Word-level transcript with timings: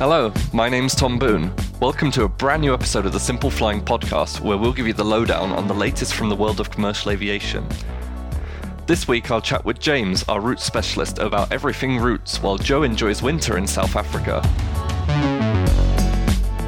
Hello, 0.00 0.32
my 0.54 0.70
name's 0.70 0.94
Tom 0.94 1.18
Boon. 1.18 1.52
Welcome 1.78 2.10
to 2.12 2.24
a 2.24 2.28
brand 2.28 2.62
new 2.62 2.72
episode 2.72 3.04
of 3.04 3.12
the 3.12 3.20
Simple 3.20 3.50
Flying 3.50 3.82
podcast, 3.82 4.40
where 4.40 4.56
we'll 4.56 4.72
give 4.72 4.86
you 4.86 4.94
the 4.94 5.04
lowdown 5.04 5.52
on 5.52 5.68
the 5.68 5.74
latest 5.74 6.14
from 6.14 6.30
the 6.30 6.34
world 6.34 6.58
of 6.58 6.70
commercial 6.70 7.10
aviation. 7.10 7.68
This 8.86 9.06
week, 9.06 9.30
I'll 9.30 9.42
chat 9.42 9.62
with 9.62 9.78
James, 9.78 10.24
our 10.26 10.40
routes 10.40 10.64
specialist, 10.64 11.18
about 11.18 11.52
everything 11.52 11.98
routes, 11.98 12.42
while 12.42 12.56
Joe 12.56 12.82
enjoys 12.82 13.20
winter 13.20 13.58
in 13.58 13.66
South 13.66 13.94
Africa. 13.94 14.40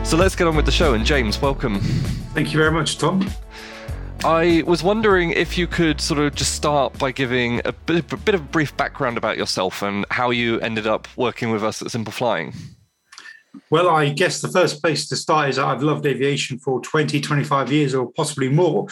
So 0.04 0.18
let's 0.18 0.36
get 0.36 0.46
on 0.46 0.54
with 0.54 0.66
the 0.66 0.70
show, 0.70 0.92
and 0.92 1.02
James, 1.02 1.40
welcome. 1.40 1.80
Thank 2.34 2.52
you 2.52 2.58
very 2.58 2.70
much, 2.70 2.98
Tom. 2.98 3.26
I 4.26 4.62
was 4.66 4.82
wondering 4.82 5.30
if 5.30 5.56
you 5.56 5.66
could 5.66 6.02
sort 6.02 6.20
of 6.20 6.34
just 6.34 6.54
start 6.54 6.98
by 6.98 7.12
giving 7.12 7.62
a 7.64 7.72
bit, 7.72 8.12
a 8.12 8.16
bit 8.18 8.34
of 8.34 8.42
a 8.42 8.44
brief 8.44 8.76
background 8.76 9.16
about 9.16 9.38
yourself 9.38 9.80
and 9.80 10.04
how 10.10 10.28
you 10.28 10.60
ended 10.60 10.86
up 10.86 11.08
working 11.16 11.50
with 11.50 11.64
us 11.64 11.80
at 11.80 11.90
Simple 11.90 12.12
Flying. 12.12 12.52
Well, 13.70 13.88
I 13.88 14.08
guess 14.10 14.40
the 14.40 14.48
first 14.48 14.82
place 14.82 15.08
to 15.08 15.16
start 15.16 15.50
is 15.50 15.56
that 15.56 15.66
I've 15.66 15.82
loved 15.82 16.06
aviation 16.06 16.58
for 16.58 16.80
20, 16.80 17.20
25 17.20 17.72
years 17.72 17.94
or 17.94 18.10
possibly 18.12 18.48
more, 18.48 18.86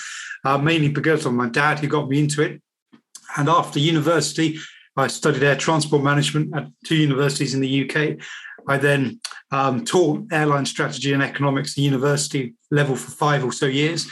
uh, 0.44 0.58
mainly 0.58 0.88
because 0.88 1.24
of 1.24 1.32
my 1.32 1.48
dad 1.48 1.78
who 1.78 1.88
got 1.88 2.08
me 2.08 2.20
into 2.20 2.42
it. 2.42 2.60
And 3.36 3.48
after 3.48 3.78
university, 3.78 4.58
I 4.96 5.06
studied 5.06 5.42
air 5.42 5.56
transport 5.56 6.02
management 6.02 6.54
at 6.54 6.66
two 6.84 6.96
universities 6.96 7.54
in 7.54 7.60
the 7.60 7.90
UK. 7.90 8.18
I 8.68 8.76
then 8.76 9.20
um, 9.50 9.84
taught 9.84 10.26
airline 10.32 10.66
strategy 10.66 11.12
and 11.12 11.22
economics 11.22 11.72
at 11.72 11.84
university 11.84 12.54
level 12.70 12.96
for 12.96 13.10
five 13.10 13.44
or 13.44 13.52
so 13.52 13.66
years 13.66 14.06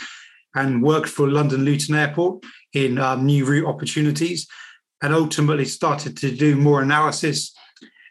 and 0.55 0.83
worked 0.83 1.09
for 1.09 1.29
London 1.29 1.65
Luton 1.65 1.95
Airport 1.95 2.43
in 2.73 2.99
um, 2.99 3.27
new 3.27 3.45
route 3.45 3.67
opportunities 3.67 4.47
and 5.03 5.15
ultimately 5.15 5.65
started 5.65 6.17
to 6.17 6.35
do 6.35 6.57
more 6.57 6.83
analysis 6.83 7.55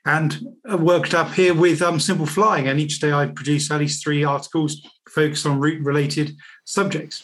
and 0.08 0.40
worked 0.80 1.14
up 1.14 1.32
here 1.34 1.54
with 1.54 1.82
um, 1.82 2.00
Simple 2.00 2.26
Flying. 2.26 2.68
And 2.68 2.80
each 2.80 3.00
day 3.00 3.12
I 3.12 3.27
produce 3.27 3.70
at 3.70 3.80
least 3.80 4.04
three 4.04 4.24
articles 4.24 4.82
focused 5.10 5.46
on 5.46 5.60
route 5.60 5.84
related 5.84 6.36
subjects. 6.66 7.24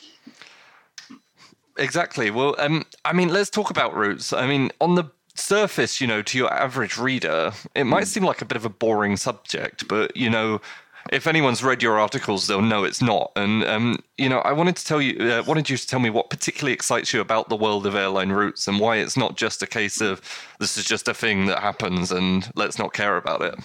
Exactly. 1.78 2.30
Well, 2.30 2.56
um, 2.60 2.86
I 3.06 3.14
mean, 3.14 3.30
let's 3.30 3.50
talk 3.50 3.70
about 3.70 3.96
routes. 3.96 4.34
I 4.34 4.46
mean, 4.46 4.70
on 4.80 4.96
the 4.96 5.06
surface, 5.36 6.00
you 6.00 6.06
know, 6.06 6.22
to 6.22 6.38
your 6.38 6.54
average 6.54 6.98
reader, 6.98 7.54
it 7.74 7.86
might 7.86 8.08
seem 8.08 8.24
like 8.24 8.42
a 8.42 8.46
bit 8.46 8.58
of 8.58 8.66
a 8.66 8.70
boring 8.70 9.18
subject, 9.18 9.88
but, 9.88 10.16
you 10.16 10.30
know, 10.30 10.62
if 11.12 11.28
anyone's 11.28 11.64
read 11.64 11.82
your 11.82 12.00
articles, 12.00 12.48
they'll 12.48 12.62
know 12.62 12.84
it's 12.84 13.02
not. 13.02 13.32
And 13.36 13.64
um, 13.66 14.00
you 14.18 14.30
know, 14.30 14.40
I 14.40 14.54
wanted 14.54 14.76
to 14.78 14.86
tell 14.86 15.02
you, 15.02 15.32
uh, 15.32 15.44
wanted 15.46 15.70
you 15.70 15.78
to 15.78 15.88
tell 15.88 16.00
me 16.00 16.10
what 16.10 16.30
particularly 16.30 16.74
excites 16.74 17.14
you 17.14 17.22
about 17.22 17.50
the 17.50 17.56
world 17.56 17.86
of 17.86 17.96
airline 17.96 18.32
routes 18.32 18.68
and 18.68 18.80
why 18.80 18.98
it's 18.98 19.18
not 19.18 19.36
just 19.36 19.62
a 19.62 19.68
case 19.68 20.02
of 20.02 20.22
this 20.60 20.78
is 20.78 20.86
just 20.86 21.08
a 21.08 21.14
thing 21.14 21.46
that 21.48 21.60
happens 21.60 22.12
and 22.12 22.52
let's 22.56 22.80
not 22.80 22.94
care 22.94 23.18
about 23.18 23.42
it. 23.42 23.56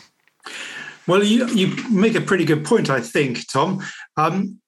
Well, 1.07 1.23
you 1.25 1.47
you 1.49 1.75
make 1.91 2.15
a 2.15 2.21
pretty 2.21 2.45
good 2.45 2.65
point, 2.65 2.91
I 2.91 3.01
think, 3.01 3.51
Tom. 3.51 3.83
Um, 4.17 4.61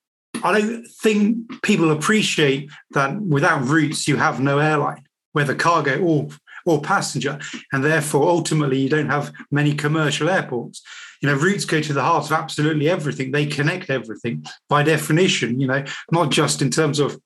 I 0.42 0.58
don't 0.58 0.86
think 0.86 1.62
people 1.62 1.90
appreciate 1.90 2.70
that 2.92 3.20
without 3.20 3.66
routes, 3.66 4.08
you 4.08 4.16
have 4.16 4.40
no 4.40 4.58
airline, 4.58 5.04
whether 5.32 5.54
cargo 5.54 6.00
or 6.00 6.28
or 6.66 6.80
passenger, 6.80 7.38
and 7.72 7.84
therefore 7.84 8.28
ultimately 8.28 8.78
you 8.78 8.88
don't 8.88 9.10
have 9.10 9.32
many 9.50 9.74
commercial 9.74 10.28
airports. 10.28 10.82
You 11.20 11.28
know, 11.28 11.34
routes 11.34 11.64
go 11.64 11.80
to 11.80 11.92
the 11.92 12.02
heart 12.02 12.26
of 12.26 12.32
absolutely 12.32 12.88
everything. 12.88 13.30
They 13.30 13.46
connect 13.46 13.90
everything 13.90 14.44
by 14.68 14.82
definition. 14.82 15.60
You 15.60 15.66
know, 15.66 15.84
not 16.10 16.30
just 16.30 16.62
in 16.62 16.70
terms 16.70 16.98
of 16.98 17.20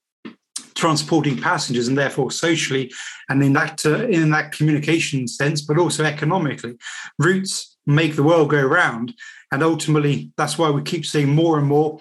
transporting 0.75 1.41
passengers 1.41 1.89
and 1.89 1.97
therefore 1.97 2.31
socially 2.31 2.92
and 3.28 3.42
in 3.42 3.53
that 3.53 3.84
uh, 3.87 4.06
in 4.06 4.31
that 4.31 4.53
communication 4.53 5.27
sense, 5.28 5.62
but 5.62 5.78
also 5.78 6.05
economically. 6.05 6.77
Routes 7.19 7.77
make 7.87 8.17
the 8.17 8.22
world 8.22 8.50
go 8.50 8.62
round, 8.62 9.15
and 9.53 9.62
ultimately 9.62 10.33
that's 10.37 10.59
why 10.59 10.70
we 10.70 10.83
keep 10.83 11.06
seeing 11.06 11.34
more 11.34 11.59
and 11.59 11.67
more 11.67 12.00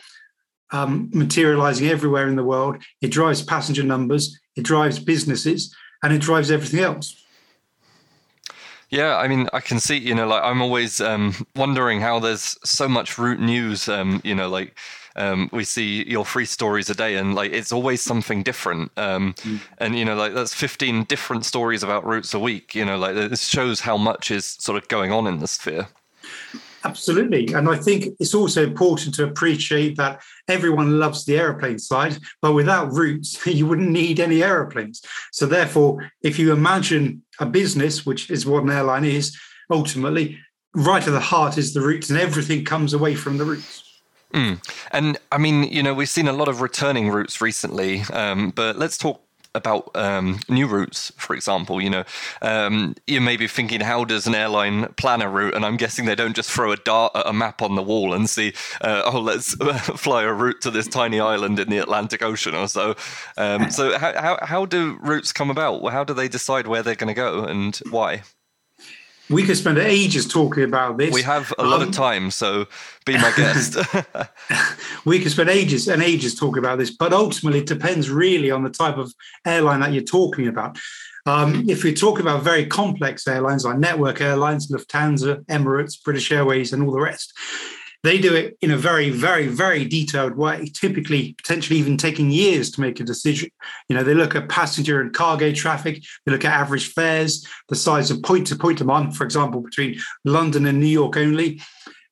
um, 0.72 1.09
materializing 1.14 1.88
everywhere 1.88 2.28
in 2.28 2.36
the 2.36 2.44
world. 2.44 2.84
It 3.02 3.09
drives 3.09 3.42
passenger 3.42 3.84
numbers, 3.84 4.40
it 4.56 4.64
drives 4.64 5.00
businesses, 5.00 5.76
and 6.03 6.12
it 6.12 6.22
drives 6.22 6.52
everything 6.52 6.82
else. 6.82 7.22
Yeah, 8.94 9.18
I 9.18 9.28
mean, 9.28 9.50
I 9.54 9.59
can 9.59 9.80
see, 9.80 9.98
you 9.98 10.14
know, 10.14 10.28
like 10.28 10.44
I'm 10.44 10.62
always 10.62 11.02
um, 11.02 11.34
wondering 11.56 12.00
how 12.00 12.20
there's 12.20 12.56
so 12.64 12.88
much 12.88 13.18
route 13.18 13.40
news, 13.40 13.90
um, 13.90 14.22
you 14.24 14.36
know, 14.36 14.48
like 14.48 14.78
um, 15.16 15.50
we 15.52 15.64
see 15.64 16.08
your 16.08 16.24
three 16.24 16.46
stories 16.46 16.92
a 16.92 16.94
day 16.94 17.16
and 17.16 17.34
like 17.34 17.52
it's 17.52 17.72
always 17.72 18.03
something 18.03 18.44
different. 18.44 18.92
Um, 18.96 19.34
mm. 19.40 19.59
And, 19.80 19.98
you 19.98 20.06
know, 20.06 20.14
like 20.16 20.36
that's 20.36 20.53
15 20.53 21.06
different 21.06 21.44
stories 21.44 21.82
about 21.82 22.06
routes 22.06 22.36
a 22.36 22.40
week, 22.40 22.76
you 22.76 22.86
know, 22.86 23.00
like 23.00 23.16
this 23.16 23.48
shows 23.48 23.80
how 23.80 23.98
much 23.98 24.30
is 24.30 24.46
sort 24.46 24.78
of 24.78 24.88
going 24.90 25.12
on 25.12 25.26
in 25.26 25.40
the 25.40 25.48
sphere. 25.48 25.88
Absolutely. 26.86 27.54
And 27.54 27.70
I 27.70 27.78
think 27.78 28.08
it's 28.20 28.34
also 28.34 28.64
important 28.64 29.16
to 29.16 29.24
appreciate 29.24 29.96
that 29.98 30.22
everyone 30.50 31.00
loves 31.00 31.26
the 31.26 31.38
aeroplane 31.38 31.80
side, 31.80 32.18
but 32.42 32.54
without 32.54 32.92
routes, 32.92 33.46
you 33.48 33.66
wouldn't 33.66 33.90
need 33.90 34.20
any 34.20 34.44
aeroplanes. 34.44 35.02
So, 35.32 35.46
therefore, 35.46 36.12
if 36.22 36.38
you 36.38 36.52
imagine 36.52 37.24
a 37.40 37.46
business, 37.46 38.06
which 38.06 38.30
is 38.30 38.46
what 38.46 38.64
an 38.64 38.70
airline 38.70 39.06
is, 39.06 39.38
ultimately, 39.72 40.40
right 40.76 41.06
at 41.06 41.12
the 41.12 41.20
heart 41.20 41.58
is 41.58 41.74
the 41.74 41.82
routes, 41.82 42.10
and 42.10 42.20
everything 42.20 42.66
comes 42.66 42.94
away 42.94 43.16
from 43.16 43.38
the 43.38 43.46
routes. 43.46 43.84
Mm. 44.34 44.60
And 44.92 45.18
I 45.32 45.38
mean, 45.38 45.64
you 45.64 45.84
know, 45.84 45.94
we've 45.94 46.10
seen 46.10 46.28
a 46.28 46.34
lot 46.34 46.48
of 46.48 46.62
returning 46.62 47.10
routes 47.10 47.40
recently, 47.40 48.02
um, 48.12 48.50
but 48.50 48.78
let's 48.78 48.98
talk 48.98 49.22
about 49.56 49.91
um, 49.96 50.40
new 50.50 50.68
routes, 50.68 51.12
for 51.18 51.36
example, 51.36 51.81
you 51.81 51.90
know, 51.90 52.03
um, 52.41 52.96
you 53.08 53.22
may 53.22 53.38
be 53.38 53.47
thinking, 53.47 53.81
how 53.81 54.03
does 54.03 54.25
an 54.25 54.36
airline 54.36 54.88
plan 54.94 55.22
a 55.22 55.30
route? 55.30 55.53
And 55.53 55.66
I'm 55.66 55.78
guessing 55.78 56.06
they 56.06 56.16
don't 56.16 56.36
just 56.36 56.52
throw 56.52 56.72
a 56.72 56.78
dart 56.78 57.16
at 57.16 57.28
a 57.28 57.34
map 57.34 57.62
on 57.62 57.75
the 57.75 57.84
wall 57.84 58.14
and 58.14 58.30
see, 58.30 58.53
uh, 58.81 59.03
oh, 59.06 59.19
let's 59.19 59.53
fly 60.02 60.24
a 60.24 60.34
route 60.34 60.62
to 60.62 60.72
this 60.72 60.88
tiny 60.88 61.19
island 61.19 61.59
in 61.59 61.69
the 61.69 61.78
Atlantic 61.78 62.24
Ocean 62.24 62.56
or 62.56 62.68
so. 62.68 62.96
Um, 63.38 63.69
so 63.69 63.97
how, 63.97 64.19
how, 64.19 64.40
how 64.41 64.66
do 64.66 64.97
routes 65.02 65.31
come 65.31 65.50
about? 65.50 65.84
How 65.91 66.03
do 66.03 66.14
they 66.14 66.28
decide 66.28 66.68
where 66.68 66.81
they're 66.81 66.96
going 66.96 67.14
to 67.14 67.14
go 67.14 67.44
and 67.44 67.75
why? 67.90 68.24
We 69.29 69.44
could 69.44 69.57
spend 69.57 69.78
ages 69.78 70.28
talking 70.28 70.63
about 70.63 70.97
this. 70.97 71.13
We 71.13 71.22
have 71.22 71.53
a 71.57 71.63
lot 71.63 71.81
um, 71.81 71.88
of 71.88 71.94
time, 71.94 72.29
so 72.29 72.67
be 73.06 73.13
my 73.13 73.34
guest. 73.35 73.78
we 75.06 75.19
could 75.19 75.31
spend 75.31 75.50
ages 75.50 75.88
and 75.88 76.01
ages 76.01 76.35
talking 76.35 76.59
about 76.59 76.78
this, 76.78 76.91
but 76.91 77.13
ultimately 77.13 77.59
it 77.59 77.67
depends 77.67 78.09
really 78.09 78.51
on 78.51 78.63
the 78.63 78.69
type 78.69 78.97
of 78.97 79.13
airline 79.45 79.79
that 79.79 79.94
you're 79.94 80.03
talking 80.03 80.47
about. 80.47 80.78
Um, 81.25 81.69
if 81.69 81.85
we 81.85 81.94
talk 81.94 82.19
about 82.19 82.44
very 82.44 82.66
complex 82.66 83.25
airlines 83.28 83.63
like 83.63 83.78
network 83.78 84.19
airlines, 84.19 84.69
Lufthansa, 84.69 85.45
Emirates, 85.45 86.01
British 86.03 86.31
Airways, 86.31 86.73
and 86.73 86.84
all 86.84 86.91
the 86.91 87.00
rest, 87.00 87.34
they 88.03 88.18
do 88.18 88.36
it 88.36 88.58
in 88.62 88.72
a 88.72 88.78
very, 88.78 89.09
very, 89.09 89.47
very 89.47 89.86
detailed 89.86 90.36
way, 90.36 90.66
typically 90.74 91.34
potentially 91.34 91.80
even 91.80 91.96
taking 91.96 92.30
years 92.30 92.69
to 92.72 92.81
make 92.81 93.00
a 93.00 93.03
decision. 93.03 93.50
You 93.88 93.96
know, 93.96 94.03
they 94.03 94.14
look 94.14 94.36
at 94.36 94.50
passenger 94.50 95.00
and 95.00 95.14
cargo 95.14 95.53
traffic, 95.53 96.03
they 96.25 96.31
look 96.31 96.44
at 96.44 96.53
average 96.53 96.91
fares, 96.91 97.47
the 97.69 97.75
size 97.75 98.12
of 98.12 98.22
point 98.22 98.47
to 98.47 98.58
point 98.58 98.80
demand, 98.80 99.16
for 99.16 99.24
example, 99.24 99.62
between 99.62 100.00
London 100.25 100.66
and 100.66 100.80
New 100.80 100.88
York 100.88 101.16
only. 101.16 101.62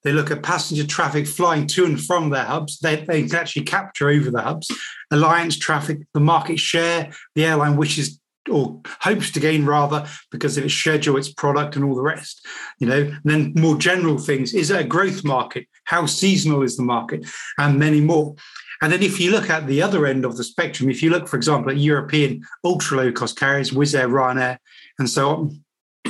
They 0.03 0.13
look 0.13 0.31
at 0.31 0.41
passenger 0.41 0.88
traffic 0.88 1.28
flying 1.28 1.68
to 1.68 1.85
and 1.85 2.02
from 2.02 2.29
their 2.29 2.46
hubs. 2.46 2.79
They, 2.79 2.96
they 2.96 3.23
can 3.23 3.35
actually 3.35 3.66
capture 3.66 4.09
over 4.09 4.31
the 4.31 4.41
hubs, 4.41 4.72
alliance 5.12 5.58
traffic, 5.58 6.00
the 6.13 6.19
market 6.19 6.58
share 6.58 7.12
the 7.35 7.46
airline 7.46 7.75
wishes 7.75 8.21
or 8.50 8.81
hopes 9.02 9.31
to 9.31 9.40
gain 9.40 9.66
rather 9.66 10.07
because 10.31 10.57
of 10.57 10.66
its 10.66 10.74
schedule, 10.74 11.18
its 11.18 11.31
product, 11.31 11.75
and 11.75 11.85
all 11.85 11.96
the 11.96 12.02
rest. 12.02 12.46
You 12.79 12.88
know, 12.88 13.02
and 13.02 13.22
then 13.24 13.53
more 13.56 13.78
general 13.78 14.18
things: 14.18 14.53
is 14.53 14.72
it 14.72 14.79
a 14.79 14.84
growth 14.84 15.24
market? 15.24 15.68
How 15.85 16.06
seasonal 16.06 16.63
is 16.63 16.78
the 16.78 16.84
market? 16.84 17.25
And 17.57 17.79
many 17.79 18.02
more. 18.02 18.35
And 18.81 18.91
then 18.91 19.03
if 19.03 19.19
you 19.19 19.31
look 19.31 19.50
at 19.50 19.68
the 19.68 19.81
other 19.81 20.07
end 20.07 20.25
of 20.25 20.38
the 20.38 20.44
spectrum, 20.44 20.90
if 20.90 21.03
you 21.03 21.12
look, 21.12 21.28
for 21.28 21.35
example, 21.35 21.72
at 21.72 21.78
European 21.78 22.41
ultra 22.63 22.97
low 22.97 23.12
cost 23.12 23.38
carriers, 23.38 23.69
Wizz 23.69 24.00
Air, 24.00 24.09
Ryanair, 24.09 24.58
and 24.97 25.08
so 25.08 25.29
on, 25.29 25.63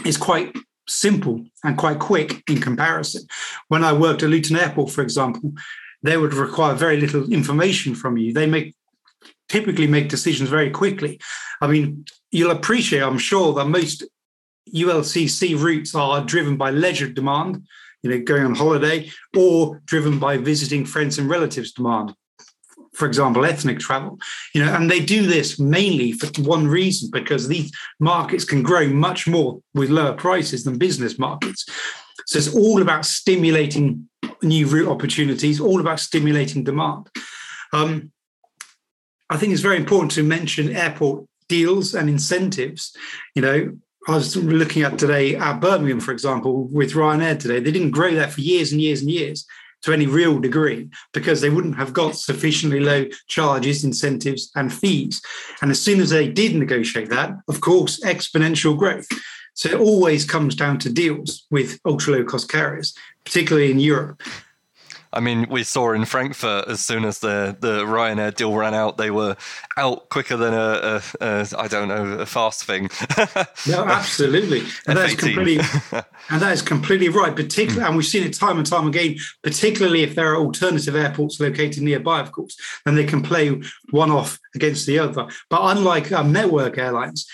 it's 0.06 0.18
quite 0.18 0.56
simple 0.88 1.46
and 1.64 1.78
quite 1.78 2.00
quick 2.00 2.44
in 2.50 2.62
comparison. 2.62 3.24
When 3.68 3.84
I 3.84 3.92
worked 3.92 4.24
at 4.24 4.30
Luton 4.30 4.56
Airport, 4.56 4.92
for 4.92 5.02
example, 5.02 5.54
they 6.02 6.18
would 6.18 6.34
require 6.34 6.74
very 6.74 7.00
little 7.00 7.32
information 7.32 7.94
from 7.94 8.18
you. 8.18 8.34
They 8.34 8.48
make 8.48 8.74
typically 9.50 9.88
make 9.88 10.08
decisions 10.08 10.50
very 10.50 10.70
quickly. 10.70 11.20
I 11.62 11.68
mean, 11.68 12.06
you'll 12.32 12.52
appreciate, 12.52 13.04
I'm 13.04 13.18
sure, 13.18 13.54
that 13.54 13.66
most 13.66 14.04
ULCC 14.74 15.60
routes 15.60 15.94
are 15.96 16.24
driven 16.24 16.58
by 16.58 16.72
leisure 16.72 17.10
demand, 17.10 17.68
you 18.04 18.10
know, 18.10 18.22
going 18.22 18.46
on 18.46 18.56
holiday, 18.56 19.10
or 19.36 19.82
driven 19.86 20.18
by 20.18 20.38
visiting 20.38 20.86
friends 20.86 21.18
and 21.18 21.30
relatives 21.30 21.72
demand. 21.72 22.14
For 22.94 23.06
example, 23.06 23.46
ethnic 23.46 23.80
travel, 23.80 24.20
you 24.54 24.64
know, 24.64 24.74
and 24.74 24.92
they 24.92 25.00
do 25.00 25.26
this 25.26 25.60
mainly 25.60 26.12
for 26.12 26.28
one 26.42 26.68
reason 26.68 27.10
because 27.12 27.48
these 27.48 27.72
markets 28.00 28.44
can 28.44 28.64
grow 28.64 28.88
much 28.88 29.28
more 29.28 29.62
with 29.74 29.90
lower 29.90 30.14
prices 30.14 30.66
than 30.66 30.78
business 30.78 31.18
markets. 31.18 31.66
So 32.26 32.38
it's 32.38 32.54
all 32.54 32.82
about 32.82 33.06
stimulating 33.06 34.10
new 34.42 34.68
route 34.68 34.90
opportunities, 34.90 35.62
all 35.62 35.80
about 35.80 36.00
stimulating 36.00 36.64
demand. 36.64 37.08
Um, 37.72 38.12
I 39.30 39.38
think 39.38 39.54
it's 39.54 39.62
very 39.62 39.78
important 39.78 40.12
to 40.14 40.24
mention 40.24 40.76
airport 40.76 41.26
deals 41.52 41.94
and 41.94 42.10
incentives. 42.10 42.96
You 43.36 43.42
know, 43.42 43.78
I 44.08 44.16
was 44.16 44.38
looking 44.38 44.84
at 44.84 44.98
today 44.98 45.36
at 45.36 45.60
Birmingham, 45.60 46.00
for 46.00 46.14
example, 46.14 46.64
with 46.68 46.94
Ryanair 46.94 47.38
today. 47.38 47.60
They 47.60 47.74
didn't 47.74 47.92
grow 47.92 48.14
that 48.16 48.32
for 48.32 48.40
years 48.40 48.72
and 48.72 48.80
years 48.80 49.02
and 49.02 49.12
years 49.12 49.46
to 49.82 49.92
any 49.92 50.06
real 50.06 50.40
degree 50.40 50.90
because 51.14 51.42
they 51.42 51.50
wouldn't 51.50 51.76
have 51.76 51.92
got 51.92 52.16
sufficiently 52.16 52.80
low 52.80 53.06
charges, 53.28 53.84
incentives, 53.84 54.50
and 54.56 54.74
fees. 54.74 55.22
And 55.62 55.72
as 55.72 55.82
soon 55.82 56.00
as 56.00 56.12
they 56.12 56.30
did 56.30 56.56
negotiate 56.56 57.10
that, 57.10 57.32
of 57.50 57.60
course, 57.60 58.00
exponential 58.00 58.78
growth. 58.78 59.08
So 59.54 59.70
it 59.70 59.80
always 59.80 60.24
comes 60.24 60.56
down 60.56 60.80
to 60.80 60.94
deals 60.94 61.46
with 61.52 61.80
ultra 61.86 62.14
low 62.14 62.24
cost 62.24 62.50
carriers, 62.50 62.96
particularly 63.26 63.72
in 63.72 63.80
Europe. 63.80 64.24
I 65.14 65.20
mean, 65.20 65.48
we 65.50 65.64
saw 65.64 65.92
in 65.92 66.06
Frankfurt 66.06 66.68
as 66.68 66.80
soon 66.80 67.04
as 67.04 67.20
the, 67.20 67.56
the 67.60 67.84
Ryanair 67.84 68.34
deal 68.34 68.56
ran 68.56 68.74
out, 68.74 68.98
they 68.98 69.12
were 69.12 69.36
out 69.78 70.10
quicker 70.10 70.38
than 70.38 70.54
a, 70.54 70.58
a, 70.58 71.02
a 71.20 71.48
I 71.58 71.68
don't 71.68 71.90
know 71.90 72.20
a 72.20 72.26
fast 72.26 72.64
thing. 72.64 72.90
no, 73.68 73.86
absolutely, 73.86 74.62
and 74.88 74.98
that's 74.98 75.16
completely 75.16 75.66
and 76.30 76.42
that 76.42 76.54
is 76.54 76.62
completely 76.62 77.10
right. 77.10 77.36
Particularly, 77.36 77.86
and 77.86 77.98
we've 77.98 78.06
seen 78.06 78.24
it 78.24 78.34
time 78.34 78.58
and 78.58 78.66
time 78.66 78.88
again. 78.88 79.18
Particularly 79.44 80.04
if 80.04 80.16
there 80.16 80.32
are 80.34 80.38
alternative 80.38 80.96
airports 80.96 81.40
located 81.40 81.84
nearby, 81.84 82.22
of 82.22 82.32
course, 82.32 82.56
then 82.86 82.96
they 82.96 83.06
can 83.06 83.22
play 83.22 83.62
one 83.90 84.12
off 84.12 84.40
against 84.56 84.86
the 84.86 85.00
other. 85.00 85.28
But 85.50 85.78
unlike 85.78 86.12
um, 86.12 86.32
network 86.32 86.78
airlines, 86.78 87.28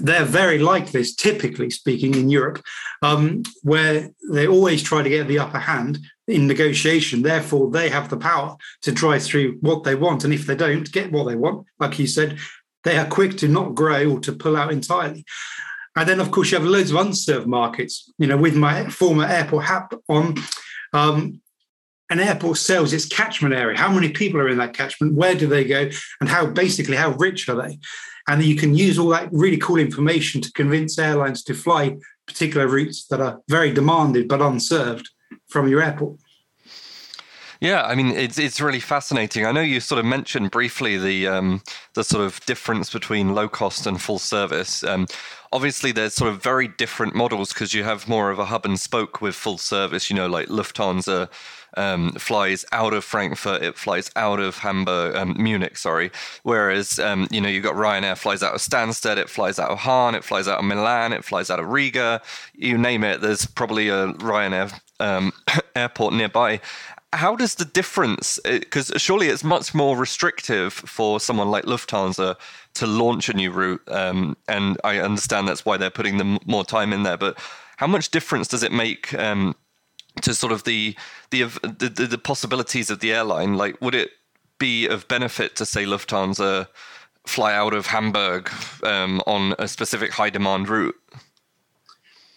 they're 0.00 0.24
very 0.24 0.58
like 0.58 0.92
this, 0.92 1.14
typically 1.14 1.70
speaking, 1.70 2.14
in 2.14 2.30
Europe, 2.30 2.62
um, 3.02 3.42
where 3.62 4.10
they 4.30 4.46
always 4.46 4.82
try 4.82 5.02
to 5.02 5.08
get 5.08 5.28
the 5.28 5.38
upper 5.38 5.58
hand 5.58 5.98
in 6.28 6.46
negotiation. 6.46 7.22
Therefore, 7.22 7.70
they 7.70 7.88
have 7.88 8.08
the 8.08 8.16
power 8.16 8.56
to 8.82 8.92
drive 8.92 9.22
through 9.22 9.58
what 9.60 9.84
they 9.84 9.94
want. 9.94 10.24
And 10.24 10.32
if 10.32 10.46
they 10.46 10.56
don't 10.56 10.90
get 10.90 11.12
what 11.12 11.24
they 11.24 11.36
want, 11.36 11.66
like 11.78 11.98
you 11.98 12.06
said, 12.06 12.38
they 12.84 12.98
are 12.98 13.06
quick 13.06 13.36
to 13.38 13.48
not 13.48 13.74
grow 13.74 14.12
or 14.12 14.20
to 14.20 14.32
pull 14.32 14.56
out 14.56 14.72
entirely. 14.72 15.24
And 15.96 16.08
then, 16.08 16.20
of 16.20 16.30
course, 16.30 16.50
you 16.50 16.58
have 16.58 16.66
loads 16.66 16.90
of 16.90 16.96
unserved 16.96 17.46
markets. 17.46 18.12
You 18.18 18.26
know, 18.26 18.36
with 18.36 18.54
my 18.54 18.88
former 18.88 19.24
airport 19.24 19.64
hat 19.64 19.90
on, 20.08 20.34
um, 20.92 21.40
an 22.10 22.20
airport 22.20 22.58
sells 22.58 22.92
its 22.92 23.06
catchment 23.06 23.54
area. 23.54 23.76
How 23.76 23.92
many 23.92 24.10
people 24.10 24.40
are 24.40 24.48
in 24.48 24.58
that 24.58 24.74
catchment? 24.74 25.14
Where 25.14 25.34
do 25.34 25.46
they 25.46 25.64
go? 25.64 25.88
And 26.20 26.28
how 26.28 26.46
basically 26.46 26.96
how 26.96 27.10
rich 27.12 27.48
are 27.48 27.60
they? 27.60 27.78
And 28.28 28.42
you 28.44 28.56
can 28.56 28.74
use 28.74 28.98
all 28.98 29.08
that 29.08 29.28
really 29.32 29.56
cool 29.56 29.78
information 29.78 30.40
to 30.42 30.52
convince 30.52 30.98
airlines 30.98 31.42
to 31.44 31.54
fly 31.54 31.96
particular 32.26 32.66
routes 32.68 33.06
that 33.06 33.20
are 33.20 33.40
very 33.48 33.72
demanded 33.72 34.28
but 34.28 34.42
unserved 34.42 35.08
from 35.48 35.68
your 35.68 35.82
airport. 35.82 36.18
Yeah, 37.60 37.82
I 37.84 37.94
mean 37.94 38.08
it's 38.10 38.38
it's 38.38 38.60
really 38.60 38.80
fascinating. 38.80 39.46
I 39.46 39.52
know 39.52 39.60
you 39.60 39.80
sort 39.80 39.98
of 39.98 40.04
mentioned 40.04 40.50
briefly 40.50 40.98
the 40.98 41.26
um, 41.28 41.62
the 41.94 42.04
sort 42.04 42.24
of 42.24 42.44
difference 42.46 42.92
between 42.92 43.34
low 43.34 43.48
cost 43.48 43.86
and 43.86 44.00
full 44.00 44.18
service. 44.18 44.84
Um, 44.84 45.06
obviously, 45.52 45.92
there's 45.92 46.14
sort 46.14 46.30
of 46.30 46.42
very 46.42 46.68
different 46.68 47.14
models 47.14 47.52
because 47.52 47.72
you 47.72 47.84
have 47.84 48.08
more 48.08 48.30
of 48.30 48.38
a 48.38 48.46
hub 48.46 48.64
and 48.66 48.78
spoke 48.78 49.20
with 49.20 49.34
full 49.34 49.58
service. 49.58 50.10
You 50.10 50.16
know, 50.16 50.26
like 50.26 50.48
Lufthansa 50.48 51.28
um, 51.76 52.12
flies 52.12 52.64
out 52.72 52.92
of 52.94 53.04
Frankfurt, 53.04 53.62
it 53.62 53.76
flies 53.76 54.10
out 54.16 54.40
of 54.40 54.58
Hamburg, 54.58 55.14
um, 55.14 55.34
Munich, 55.38 55.76
sorry. 55.76 56.10
Whereas, 56.42 56.98
um, 56.98 57.28
you 57.30 57.40
know, 57.40 57.48
you've 57.48 57.62
got 57.64 57.74
Ryanair 57.74 58.16
flies 58.16 58.42
out 58.42 58.54
of 58.54 58.60
Stansted, 58.60 59.18
it 59.18 59.28
flies 59.28 59.58
out 59.58 59.70
of 59.70 59.78
Hahn, 59.78 60.14
it 60.14 60.24
flies 60.24 60.48
out 60.48 60.58
of 60.58 60.64
Milan, 60.64 61.12
it 61.12 61.24
flies 61.24 61.50
out 61.50 61.60
of 61.60 61.68
Riga, 61.68 62.22
you 62.54 62.78
name 62.78 63.04
it, 63.04 63.20
there's 63.20 63.46
probably 63.46 63.88
a 63.88 64.08
Ryanair 64.14 64.78
um, 65.00 65.32
airport 65.76 66.14
nearby. 66.14 66.60
How 67.12 67.36
does 67.36 67.54
the 67.54 67.64
difference, 67.64 68.38
because 68.44 68.90
uh, 68.90 68.98
surely 68.98 69.28
it's 69.28 69.44
much 69.44 69.74
more 69.74 69.96
restrictive 69.96 70.72
for 70.72 71.20
someone 71.20 71.50
like 71.50 71.64
Lufthansa 71.64 72.36
to 72.74 72.86
launch 72.86 73.28
a 73.28 73.32
new 73.32 73.50
route. 73.50 73.82
Um, 73.88 74.36
and 74.48 74.78
I 74.84 74.98
understand 74.98 75.48
that's 75.48 75.64
why 75.64 75.76
they're 75.76 75.90
putting 75.90 76.18
the 76.18 76.38
more 76.46 76.64
time 76.64 76.92
in 76.92 77.04
there. 77.04 77.16
But 77.16 77.38
how 77.76 77.86
much 77.86 78.10
difference 78.10 78.48
does 78.48 78.62
it 78.62 78.72
make 78.72 79.14
um, 79.14 79.54
to 80.22 80.34
sort 80.34 80.52
of 80.52 80.64
the, 80.64 80.96
the 81.30 81.44
the 81.62 82.06
the 82.06 82.18
possibilities 82.18 82.90
of 82.90 83.00
the 83.00 83.12
airline. 83.12 83.54
Like, 83.54 83.80
would 83.80 83.94
it 83.94 84.10
be 84.58 84.86
of 84.86 85.06
benefit 85.08 85.56
to 85.56 85.66
say 85.66 85.84
Lufthansa 85.84 86.68
fly 87.26 87.54
out 87.54 87.74
of 87.74 87.86
Hamburg 87.86 88.50
um, 88.82 89.20
on 89.26 89.54
a 89.58 89.68
specific 89.68 90.12
high 90.12 90.30
demand 90.30 90.68
route? 90.68 90.94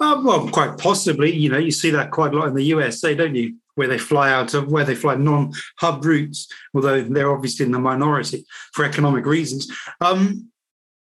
Uh, 0.01 0.21
well, 0.23 0.47
quite 0.49 0.77
possibly. 0.77 1.33
You 1.33 1.49
know, 1.49 1.57
you 1.57 1.71
see 1.71 1.91
that 1.91 2.11
quite 2.11 2.33
a 2.33 2.37
lot 2.37 2.47
in 2.47 2.55
the 2.55 2.63
USA, 2.63 3.15
don't 3.15 3.35
you? 3.35 3.55
Where 3.79 3.87
they 3.87 3.97
fly 3.97 4.29
out 4.29 4.53
of 4.53 4.69
where 4.69 4.83
they 4.83 4.93
fly 4.93 5.15
non-hub 5.15 6.03
routes, 6.03 6.49
although 6.73 7.01
they're 7.01 7.31
obviously 7.31 7.65
in 7.65 7.71
the 7.71 7.79
minority 7.79 8.45
for 8.73 8.83
economic 8.83 9.25
reasons. 9.25 9.71
Um, 10.01 10.49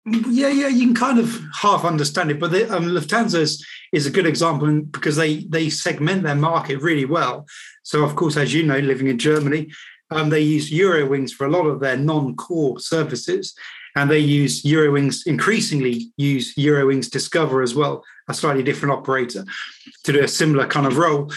yeah, 0.06 0.48
yeah, 0.48 0.70
you 0.70 0.86
can 0.86 0.96
kind 0.96 1.20
of 1.20 1.38
half 1.54 1.84
understand 1.84 2.32
it, 2.32 2.40
but 2.40 2.52
the, 2.52 2.74
um, 2.74 2.86
Lufthansa 2.86 3.40
is, 3.40 3.68
is, 3.92 4.06
a 4.06 4.10
good 4.10 4.26
example 4.26 4.84
because 4.84 5.18
they 5.18 5.44
they 5.56 5.70
segment 5.70 6.24
their 6.24 6.36
market 6.36 6.82
really 6.82 7.04
well. 7.04 7.46
So, 7.84 8.06
of 8.06 8.16
course, 8.16 8.38
as 8.38 8.54
you 8.54 8.64
know, 8.64 8.80
living 8.80 9.08
in 9.08 9.20
Germany, 9.20 9.70
um, 10.10 10.30
they 10.30 10.40
use 10.40 10.72
Eurowings 10.72 11.32
for 11.32 11.46
a 11.46 11.52
lot 11.52 11.66
of 11.66 11.82
their 11.82 11.98
non-core 11.98 12.80
services, 12.80 13.54
and 13.98 14.10
they 14.10 14.20
use 14.20 14.64
Eurowings 14.64 15.28
increasingly 15.28 16.12
use 16.16 16.56
Eurowings 16.56 17.12
Discover 17.12 17.62
as 17.62 17.76
well, 17.76 18.04
a 18.30 18.34
slightly 18.34 18.64
different 18.64 18.94
operator, 18.94 19.44
to 20.06 20.14
do 20.14 20.24
a 20.24 20.28
similar 20.28 20.66
kind 20.66 20.88
of 20.88 20.98
role. 20.98 21.32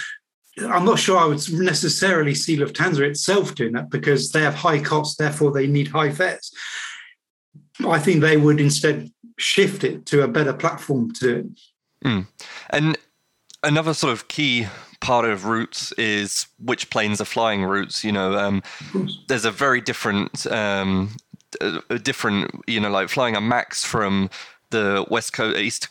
I'm 0.59 0.85
not 0.85 0.99
sure 0.99 1.19
I 1.19 1.27
would 1.27 1.53
necessarily 1.53 2.35
see 2.35 2.57
Lufthansa 2.57 3.01
itself 3.01 3.55
doing 3.55 3.73
that 3.73 3.91
because 3.91 4.31
they 4.31 4.43
have 4.43 4.55
high 4.55 4.81
costs, 4.81 5.17
therefore 5.17 5.53
they 5.53 5.67
need 5.67 5.89
high 5.89 6.11
fares. 6.11 6.53
I 7.87 7.99
think 7.99 8.21
they 8.21 8.37
would 8.37 8.61
instead 8.61 9.11
shift 9.37 9.83
it 9.83 10.07
to 10.07 10.23
a 10.23 10.29
better 10.29 10.53
platform 10.53 11.13
to 11.15 11.21
do 11.21 11.37
it. 11.37 11.61
Mm. 12.05 12.27
And 12.71 12.99
another 13.63 13.95
sort 13.95 14.13
of 14.13 14.29
key 14.29 14.69
part 15.01 15.25
of 15.25 15.45
routes 15.45 15.93
is 15.93 16.47
which 16.59 16.89
planes 16.91 17.21
are 17.21 17.27
flying 17.27 17.65
routes. 17.65 18.05
You 18.05 18.13
know, 18.13 18.39
um, 18.39 18.63
there's 19.27 19.45
a 19.45 19.51
very 19.51 19.81
different, 19.81 20.47
um, 20.47 21.17
a 21.61 21.99
different, 21.99 22.63
you 22.67 22.79
know, 22.79 22.91
like 22.91 23.09
flying 23.09 23.35
a 23.35 23.41
Max 23.41 23.85
from 23.85 24.31
the 24.71 25.05
west 25.11 25.33
coast, 25.33 25.59
east 25.59 25.89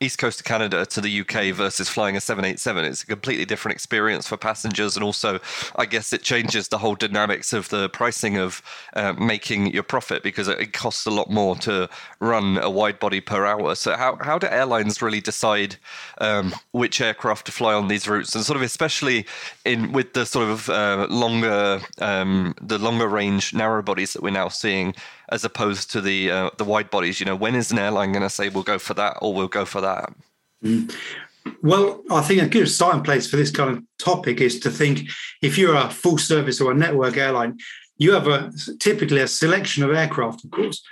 east 0.00 0.18
coast 0.18 0.40
of 0.40 0.46
Canada 0.46 0.86
to 0.86 1.00
the 1.00 1.20
UK 1.20 1.54
versus 1.54 1.88
flying 1.88 2.16
a 2.16 2.20
787. 2.20 2.84
It's 2.84 3.02
a 3.02 3.06
completely 3.06 3.44
different 3.44 3.74
experience 3.74 4.26
for 4.26 4.36
passengers, 4.36 4.96
and 4.96 5.04
also, 5.04 5.38
I 5.76 5.84
guess 5.84 6.12
it 6.12 6.22
changes 6.22 6.68
the 6.68 6.78
whole 6.78 6.94
dynamics 6.94 7.52
of 7.52 7.68
the 7.68 7.88
pricing 7.90 8.38
of 8.38 8.62
uh, 8.94 9.12
making 9.12 9.68
your 9.68 9.82
profit 9.82 10.22
because 10.22 10.48
it 10.48 10.72
costs 10.72 11.04
a 11.06 11.10
lot 11.10 11.30
more 11.30 11.54
to 11.56 11.88
run 12.20 12.58
a 12.58 12.70
wide 12.70 12.98
body 12.98 13.20
per 13.20 13.44
hour. 13.44 13.74
So, 13.74 13.96
how 13.96 14.16
how 14.16 14.38
do 14.38 14.46
airlines 14.48 15.02
really 15.02 15.20
decide 15.20 15.76
um, 16.18 16.54
which 16.72 17.00
aircraft 17.00 17.46
to 17.46 17.52
fly 17.52 17.74
on 17.74 17.88
these 17.88 18.08
routes, 18.08 18.34
and 18.34 18.44
sort 18.44 18.56
of 18.56 18.62
especially 18.62 19.26
in 19.64 19.92
with 19.92 20.14
the 20.14 20.24
sort 20.24 20.48
of 20.48 20.70
uh, 20.70 21.06
longer 21.10 21.80
um, 21.98 22.54
the 22.60 22.78
longer 22.78 23.08
range 23.08 23.52
narrow 23.52 23.82
bodies 23.82 24.14
that 24.14 24.22
we're 24.22 24.30
now 24.30 24.48
seeing? 24.48 24.94
As 25.30 25.44
opposed 25.44 25.90
to 25.92 26.00
the 26.00 26.30
uh, 26.30 26.50
the 26.58 26.64
wide 26.64 26.90
bodies. 26.90 27.20
You 27.20 27.26
know, 27.26 27.36
when 27.36 27.54
is 27.54 27.70
an 27.70 27.78
airline 27.78 28.12
going 28.12 28.22
to 28.22 28.30
say 28.30 28.48
we'll 28.48 28.62
go 28.62 28.78
for 28.78 28.94
that 28.94 29.16
or 29.22 29.32
we'll 29.32 29.48
go 29.48 29.64
for 29.64 29.80
that? 29.80 30.12
Mm. 30.64 30.94
Well, 31.62 32.02
I 32.10 32.20
think 32.20 32.42
a 32.42 32.48
good 32.48 32.68
starting 32.68 33.02
place 33.02 33.28
for 33.28 33.36
this 33.36 33.50
kind 33.50 33.70
of 33.70 33.82
topic 33.98 34.40
is 34.40 34.60
to 34.60 34.70
think 34.70 35.08
if 35.42 35.56
you're 35.56 35.74
a 35.74 35.88
full 35.88 36.18
service 36.18 36.60
or 36.60 36.72
a 36.72 36.74
network 36.74 37.16
airline, 37.16 37.58
you 37.96 38.12
have 38.12 38.26
a 38.26 38.52
typically 38.78 39.20
a 39.20 39.26
selection 39.26 39.82
of 39.82 39.92
aircraft, 39.92 40.44
of 40.44 40.50
course, 40.50 40.82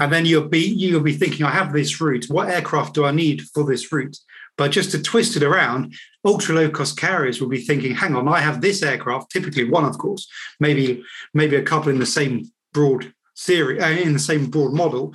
and 0.00 0.12
then 0.12 0.26
you'll 0.26 0.48
be 0.48 0.60
you'll 0.60 1.00
be 1.00 1.12
thinking, 1.12 1.44
I 1.44 1.50
have 1.50 1.72
this 1.72 2.00
route. 2.00 2.26
What 2.28 2.48
aircraft 2.48 2.94
do 2.94 3.04
I 3.04 3.12
need 3.12 3.42
for 3.42 3.64
this 3.64 3.92
route? 3.92 4.16
But 4.56 4.70
just 4.70 4.92
to 4.92 5.02
twist 5.02 5.36
it 5.36 5.42
around, 5.42 5.94
ultra 6.24 6.54
low 6.54 6.70
cost 6.70 6.96
carriers 6.96 7.40
will 7.40 7.48
be 7.48 7.60
thinking, 7.60 7.94
hang 7.94 8.14
on, 8.14 8.28
I 8.28 8.40
have 8.40 8.60
this 8.60 8.82
aircraft, 8.82 9.30
typically 9.30 9.68
one, 9.68 9.84
of 9.84 9.98
course, 9.98 10.28
maybe 10.60 11.02
maybe 11.34 11.56
a 11.56 11.62
couple 11.62 11.90
in 11.90 11.98
the 11.98 12.06
same 12.06 12.50
broad 12.72 13.12
series 13.34 13.82
uh, 13.82 13.86
in 13.86 14.12
the 14.12 14.18
same 14.18 14.46
broad 14.46 14.72
model, 14.72 15.14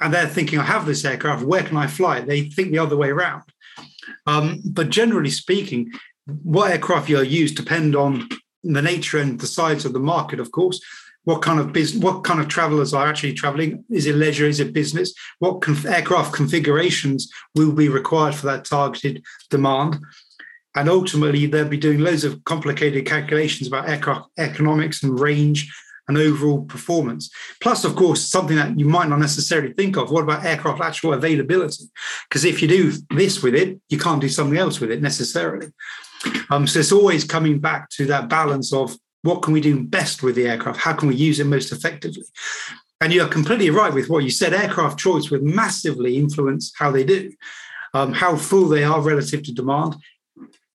and 0.00 0.14
they're 0.14 0.26
thinking, 0.26 0.58
I 0.58 0.64
have 0.64 0.86
this 0.86 1.04
aircraft, 1.04 1.44
where 1.44 1.62
can 1.62 1.76
I 1.76 1.86
fly 1.86 2.18
it? 2.18 2.26
They 2.26 2.42
think 2.42 2.70
the 2.70 2.78
other 2.78 2.96
way 2.96 3.08
around. 3.10 3.42
Um, 4.26 4.62
but 4.64 4.90
generally 4.90 5.30
speaking, 5.30 5.90
what 6.42 6.70
aircraft 6.70 7.08
you 7.08 7.20
use 7.22 7.52
depend 7.52 7.96
on 7.96 8.28
the 8.64 8.82
nature 8.82 9.18
and 9.18 9.40
the 9.40 9.46
size 9.46 9.84
of 9.84 9.92
the 9.92 10.00
market, 10.00 10.40
of 10.40 10.50
course. 10.52 10.80
What 11.24 11.42
kind 11.42 11.60
of 11.60 11.72
business? 11.72 12.02
What 12.02 12.24
kind 12.24 12.40
of 12.40 12.48
travelers 12.48 12.94
are 12.94 13.06
actually 13.06 13.34
traveling? 13.34 13.84
Is 13.90 14.06
it 14.06 14.14
leisure? 14.14 14.46
Is 14.46 14.60
it 14.60 14.72
business? 14.72 15.12
What 15.40 15.60
conf- 15.60 15.84
aircraft 15.84 16.32
configurations 16.32 17.30
will 17.54 17.72
be 17.72 17.88
required 17.88 18.34
for 18.34 18.46
that 18.46 18.64
targeted 18.64 19.22
demand? 19.50 19.98
And 20.74 20.88
ultimately, 20.88 21.46
they'll 21.46 21.68
be 21.68 21.76
doing 21.76 22.00
loads 22.00 22.24
of 22.24 22.42
complicated 22.44 23.04
calculations 23.04 23.68
about 23.68 23.88
aircraft 23.88 24.28
economics 24.38 25.02
and 25.02 25.18
range 25.18 25.70
and 26.08 26.16
overall 26.16 26.64
performance. 26.64 27.30
Plus, 27.60 27.84
of 27.84 27.94
course, 27.94 28.24
something 28.24 28.56
that 28.56 28.78
you 28.78 28.86
might 28.86 29.08
not 29.08 29.20
necessarily 29.20 29.72
think 29.74 29.96
of. 29.96 30.10
What 30.10 30.24
about 30.24 30.44
aircraft 30.44 30.80
actual 30.80 31.12
availability? 31.12 31.84
Because 32.28 32.44
if 32.44 32.62
you 32.62 32.68
do 32.68 32.92
this 33.10 33.42
with 33.42 33.54
it, 33.54 33.78
you 33.88 33.98
can't 33.98 34.20
do 34.20 34.28
something 34.28 34.58
else 34.58 34.80
with 34.80 34.90
it 34.90 35.02
necessarily. 35.02 35.68
Um, 36.50 36.66
so 36.66 36.80
it's 36.80 36.92
always 36.92 37.24
coming 37.24 37.60
back 37.60 37.90
to 37.90 38.06
that 38.06 38.28
balance 38.28 38.72
of 38.72 38.96
what 39.22 39.42
can 39.42 39.52
we 39.52 39.60
do 39.60 39.84
best 39.84 40.22
with 40.22 40.34
the 40.34 40.48
aircraft? 40.48 40.80
How 40.80 40.94
can 40.94 41.08
we 41.08 41.14
use 41.14 41.38
it 41.38 41.44
most 41.44 41.72
effectively? 41.72 42.24
And 43.00 43.12
you're 43.12 43.28
completely 43.28 43.70
right 43.70 43.92
with 43.92 44.08
what 44.08 44.24
you 44.24 44.30
said. 44.30 44.52
Aircraft 44.52 44.98
choice 44.98 45.30
would 45.30 45.42
massively 45.42 46.16
influence 46.16 46.72
how 46.76 46.90
they 46.90 47.04
do, 47.04 47.32
um, 47.94 48.12
how 48.12 48.36
full 48.36 48.68
they 48.68 48.82
are 48.82 49.00
relative 49.00 49.42
to 49.44 49.52
demand, 49.52 49.96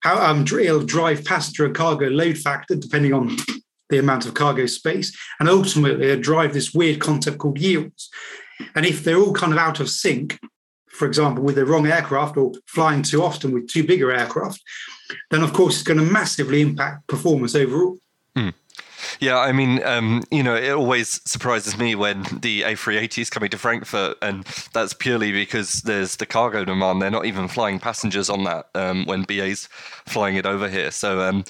how 0.02 0.24
um, 0.24 0.42
it'll 0.44 0.84
drive 0.84 1.26
passenger 1.26 1.66
and 1.66 1.76
cargo 1.76 2.08
load 2.08 2.38
factor 2.38 2.76
depending 2.76 3.14
on 3.14 3.36
the 3.94 4.00
amount 4.00 4.26
of 4.26 4.34
cargo 4.34 4.66
space, 4.66 5.16
and 5.40 5.48
ultimately 5.48 6.08
it'll 6.08 6.22
drive 6.22 6.54
this 6.54 6.74
weird 6.74 7.00
concept 7.00 7.38
called 7.38 7.60
yields. 7.60 8.10
And 8.76 8.86
if 8.86 9.04
they're 9.04 9.18
all 9.18 9.34
kind 9.34 9.54
of 9.54 9.60
out 9.60 9.80
of 9.80 9.90
sync, 9.90 10.40
for 10.88 11.08
example, 11.08 11.44
with 11.44 11.56
the 11.56 11.66
wrong 11.66 11.88
aircraft 11.88 12.38
or 12.38 12.52
flying 12.68 13.04
too 13.04 13.24
often 13.24 13.52
with 13.52 13.68
too 13.68 13.84
bigger 13.84 14.12
aircraft, 14.12 14.62
then 15.32 15.42
of 15.42 15.54
course 15.54 15.76
it's 15.76 15.84
going 15.84 16.00
to 16.00 16.06
massively 16.06 16.62
impact 16.62 17.08
performance 17.08 17.56
overall. 17.56 17.98
Mm. 18.36 18.54
Yeah, 19.20 19.38
I 19.38 19.52
mean, 19.52 19.84
um, 19.84 20.24
you 20.32 20.44
know, 20.44 20.56
it 20.56 20.72
always 20.72 21.22
surprises 21.30 21.78
me 21.78 21.96
when 21.96 22.24
the 22.42 22.62
A380 22.62 23.22
is 23.22 23.30
coming 23.30 23.50
to 23.50 23.58
Frankfurt, 23.58 24.18
and 24.22 24.44
that's 24.74 24.94
purely 24.94 25.32
because 25.32 25.82
there's 25.82 26.16
the 26.16 26.26
cargo 26.26 26.66
demand. 26.66 27.02
They're 27.02 27.12
not 27.12 27.26
even 27.26 27.48
flying 27.48 27.80
passengers 27.80 28.30
on 28.30 28.44
that 28.46 28.70
um, 28.76 29.06
when 29.06 29.24
BA's 29.24 29.68
flying 30.08 30.36
it 30.36 30.46
over 30.46 30.70
here. 30.70 30.92
So, 30.92 31.22
um, 31.22 31.44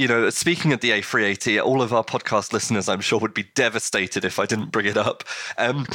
you 0.00 0.08
know, 0.08 0.30
speaking 0.30 0.72
of 0.72 0.80
the 0.80 0.92
A380, 0.92 1.62
all 1.62 1.82
of 1.82 1.92
our 1.92 2.02
podcast 2.02 2.54
listeners, 2.54 2.88
I'm 2.88 3.02
sure, 3.02 3.18
would 3.18 3.34
be 3.34 3.42
devastated 3.54 4.24
if 4.24 4.38
I 4.38 4.46
didn't 4.46 4.72
bring 4.72 4.86
it 4.86 4.96
up. 4.96 5.24
Um, 5.58 5.86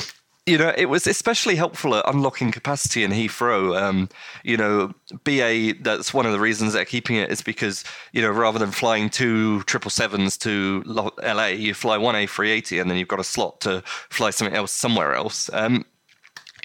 you 0.45 0.59
know, 0.59 0.71
it 0.77 0.85
was 0.85 1.07
especially 1.07 1.55
helpful 1.55 1.95
at 1.95 2.07
unlocking 2.07 2.51
capacity 2.51 3.03
in 3.03 3.09
Heathrow. 3.09 3.75
Um, 3.75 4.07
you 4.43 4.57
know, 4.57 4.93
BA, 5.23 5.73
that's 5.81 6.13
one 6.13 6.27
of 6.27 6.33
the 6.33 6.39
reasons 6.39 6.73
they're 6.73 6.85
keeping 6.85 7.15
it 7.15 7.31
is 7.31 7.41
because, 7.41 7.83
you 8.13 8.21
know, 8.21 8.29
rather 8.29 8.59
than 8.59 8.69
flying 8.69 9.09
two 9.09 9.61
777s 9.61 10.37
to 10.41 10.83
LA, 11.23 11.47
you 11.47 11.73
fly 11.73 11.97
one 11.97 12.13
A380 12.13 12.79
and 12.79 12.91
then 12.91 12.99
you've 12.99 13.07
got 13.07 13.19
a 13.19 13.23
slot 13.23 13.59
to 13.61 13.81
fly 14.11 14.29
something 14.29 14.55
else 14.55 14.71
somewhere 14.71 15.15
else. 15.15 15.49
Um, 15.51 15.83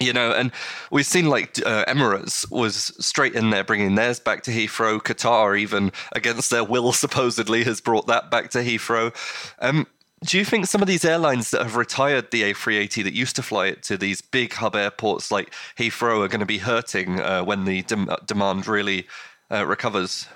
you 0.01 0.13
know, 0.13 0.31
and 0.31 0.51
we've 0.91 1.05
seen 1.05 1.27
like 1.27 1.59
uh, 1.65 1.85
Emirates 1.85 2.49
was 2.51 2.93
straight 3.05 3.35
in 3.35 3.49
there 3.49 3.63
bringing 3.63 3.95
theirs 3.95 4.19
back 4.19 4.43
to 4.43 4.51
Heathrow. 4.51 4.99
Qatar, 4.99 5.57
even 5.57 5.91
against 6.13 6.49
their 6.49 6.63
will, 6.63 6.91
supposedly 6.93 7.63
has 7.63 7.81
brought 7.81 8.07
that 8.07 8.31
back 8.31 8.49
to 8.51 8.59
Heathrow. 8.59 9.13
Um, 9.59 9.87
do 10.23 10.37
you 10.37 10.45
think 10.45 10.67
some 10.67 10.81
of 10.83 10.87
these 10.87 11.03
airlines 11.03 11.49
that 11.49 11.63
have 11.63 11.75
retired 11.75 12.29
the 12.29 12.43
A380 12.43 13.03
that 13.05 13.13
used 13.13 13.35
to 13.37 13.43
fly 13.43 13.67
it 13.67 13.81
to 13.83 13.97
these 13.97 14.21
big 14.21 14.53
hub 14.53 14.75
airports 14.75 15.31
like 15.31 15.51
Heathrow 15.79 16.23
are 16.23 16.27
going 16.27 16.41
to 16.41 16.45
be 16.45 16.59
hurting 16.59 17.19
uh, 17.19 17.43
when 17.43 17.65
the 17.65 17.81
dem- 17.83 18.09
demand 18.27 18.67
really 18.67 19.07
uh, 19.51 19.65
recovers? 19.65 20.27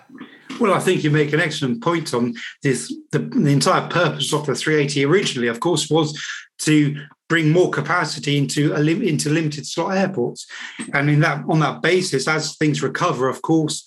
Well, 0.60 0.74
I 0.74 0.80
think 0.80 1.04
you 1.04 1.12
make 1.12 1.34
an 1.34 1.40
excellent 1.40 1.84
point 1.84 2.14
on 2.14 2.34
this. 2.64 2.94
The, 3.12 3.20
the, 3.20 3.52
entire 3.52 3.88
purpose 3.88 4.34
of 4.34 4.46
the 4.46 4.56
380 4.56 5.06
originally, 5.06 5.48
of 5.48 5.60
course, 5.60 5.90
was 5.90 6.20
to 6.60 6.96
bring 7.28 7.52
more 7.52 7.70
capacity 7.70 8.38
into 8.38 8.74
lim- 8.76 9.02
into 9.02 9.30
limited 9.30 9.66
slot 9.66 9.98
airports, 9.98 10.46
and 10.94 11.10
in 11.10 11.20
that 11.22 11.44
on 11.50 11.60
that 11.60 11.82
basis, 11.82 12.28
as 12.28 12.56
things 12.58 12.84
recover, 12.84 13.28
of 13.28 13.42
course, 13.42 13.86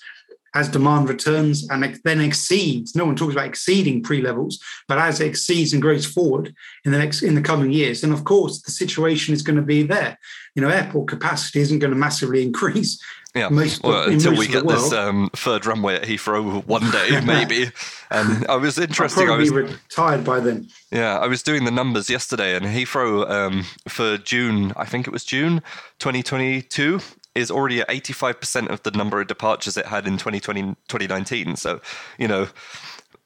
as 0.55 0.69
demand 0.69 1.09
returns 1.09 1.69
and 1.71 2.01
then 2.05 2.21
exceeds. 2.21 2.97
No 2.97 3.05
one 3.05 3.17
talks 3.17 3.35
about 3.35 3.47
exceeding 3.47 4.03
pre-levels, 4.03 4.59
but 4.87 4.99
as 4.99 5.21
it 5.21 5.27
exceeds 5.27 5.73
and 5.73 5.83
grows 5.83 6.07
forward 6.07 6.55
in 6.85 6.93
the 6.93 6.99
next 6.99 7.23
in 7.23 7.35
the 7.35 7.41
coming 7.41 7.71
years, 7.71 8.03
and 8.03 8.13
of 8.13 8.25
course 8.25 8.63
the 8.63 8.71
situation 8.71 9.35
is 9.35 9.43
going 9.43 9.57
to 9.57 9.63
be 9.63 9.83
there. 9.83 10.19
You 10.55 10.63
know, 10.63 10.69
airport 10.69 11.09
capacity 11.09 11.61
isn't 11.61 11.79
going 11.79 11.93
to 11.93 11.99
massively 11.99 12.43
increase. 12.47 13.01
Yeah, 13.35 13.51
most, 13.51 13.83
well, 13.83 14.09
until 14.09 14.37
we 14.37 14.49
get 14.49 14.67
this 14.67 14.91
um, 14.93 15.31
third 15.37 15.67
runway 15.67 15.97
at 15.97 16.05
Heathrow 16.05 16.65
one 16.67 16.91
day, 16.91 17.21
maybe. 17.25 17.71
and 18.11 18.47
I 18.47 18.57
was 18.57 18.79
interesting. 18.79 19.29
I'll 19.29 19.35
I 19.35 19.39
was 19.39 19.51
retired 19.51 20.25
by 20.25 20.41
then. 20.41 20.69
Yeah, 20.91 21.19
I 21.19 21.27
was 21.27 21.43
doing 21.43 21.65
the 21.65 21.71
numbers 21.71 22.09
yesterday, 22.09 22.57
and 22.57 22.65
Heathrow 22.65 23.29
um, 23.31 23.65
for 23.87 24.17
June, 24.17 24.73
I 24.77 24.87
think 24.87 25.07
it 25.07 25.11
was 25.11 25.25
June 25.25 25.63
2022, 25.99 27.01
is 27.35 27.51
already 27.51 27.81
at 27.81 27.89
85% 27.89 28.69
of 28.69 28.83
the 28.83 28.91
number 28.93 29.21
of 29.21 29.27
departures 29.27 29.77
it 29.77 29.87
had 29.87 30.07
in 30.07 30.15
2020, 30.15 30.63
2019. 30.89 31.57
So, 31.57 31.81
you 32.19 32.29
know, 32.29 32.49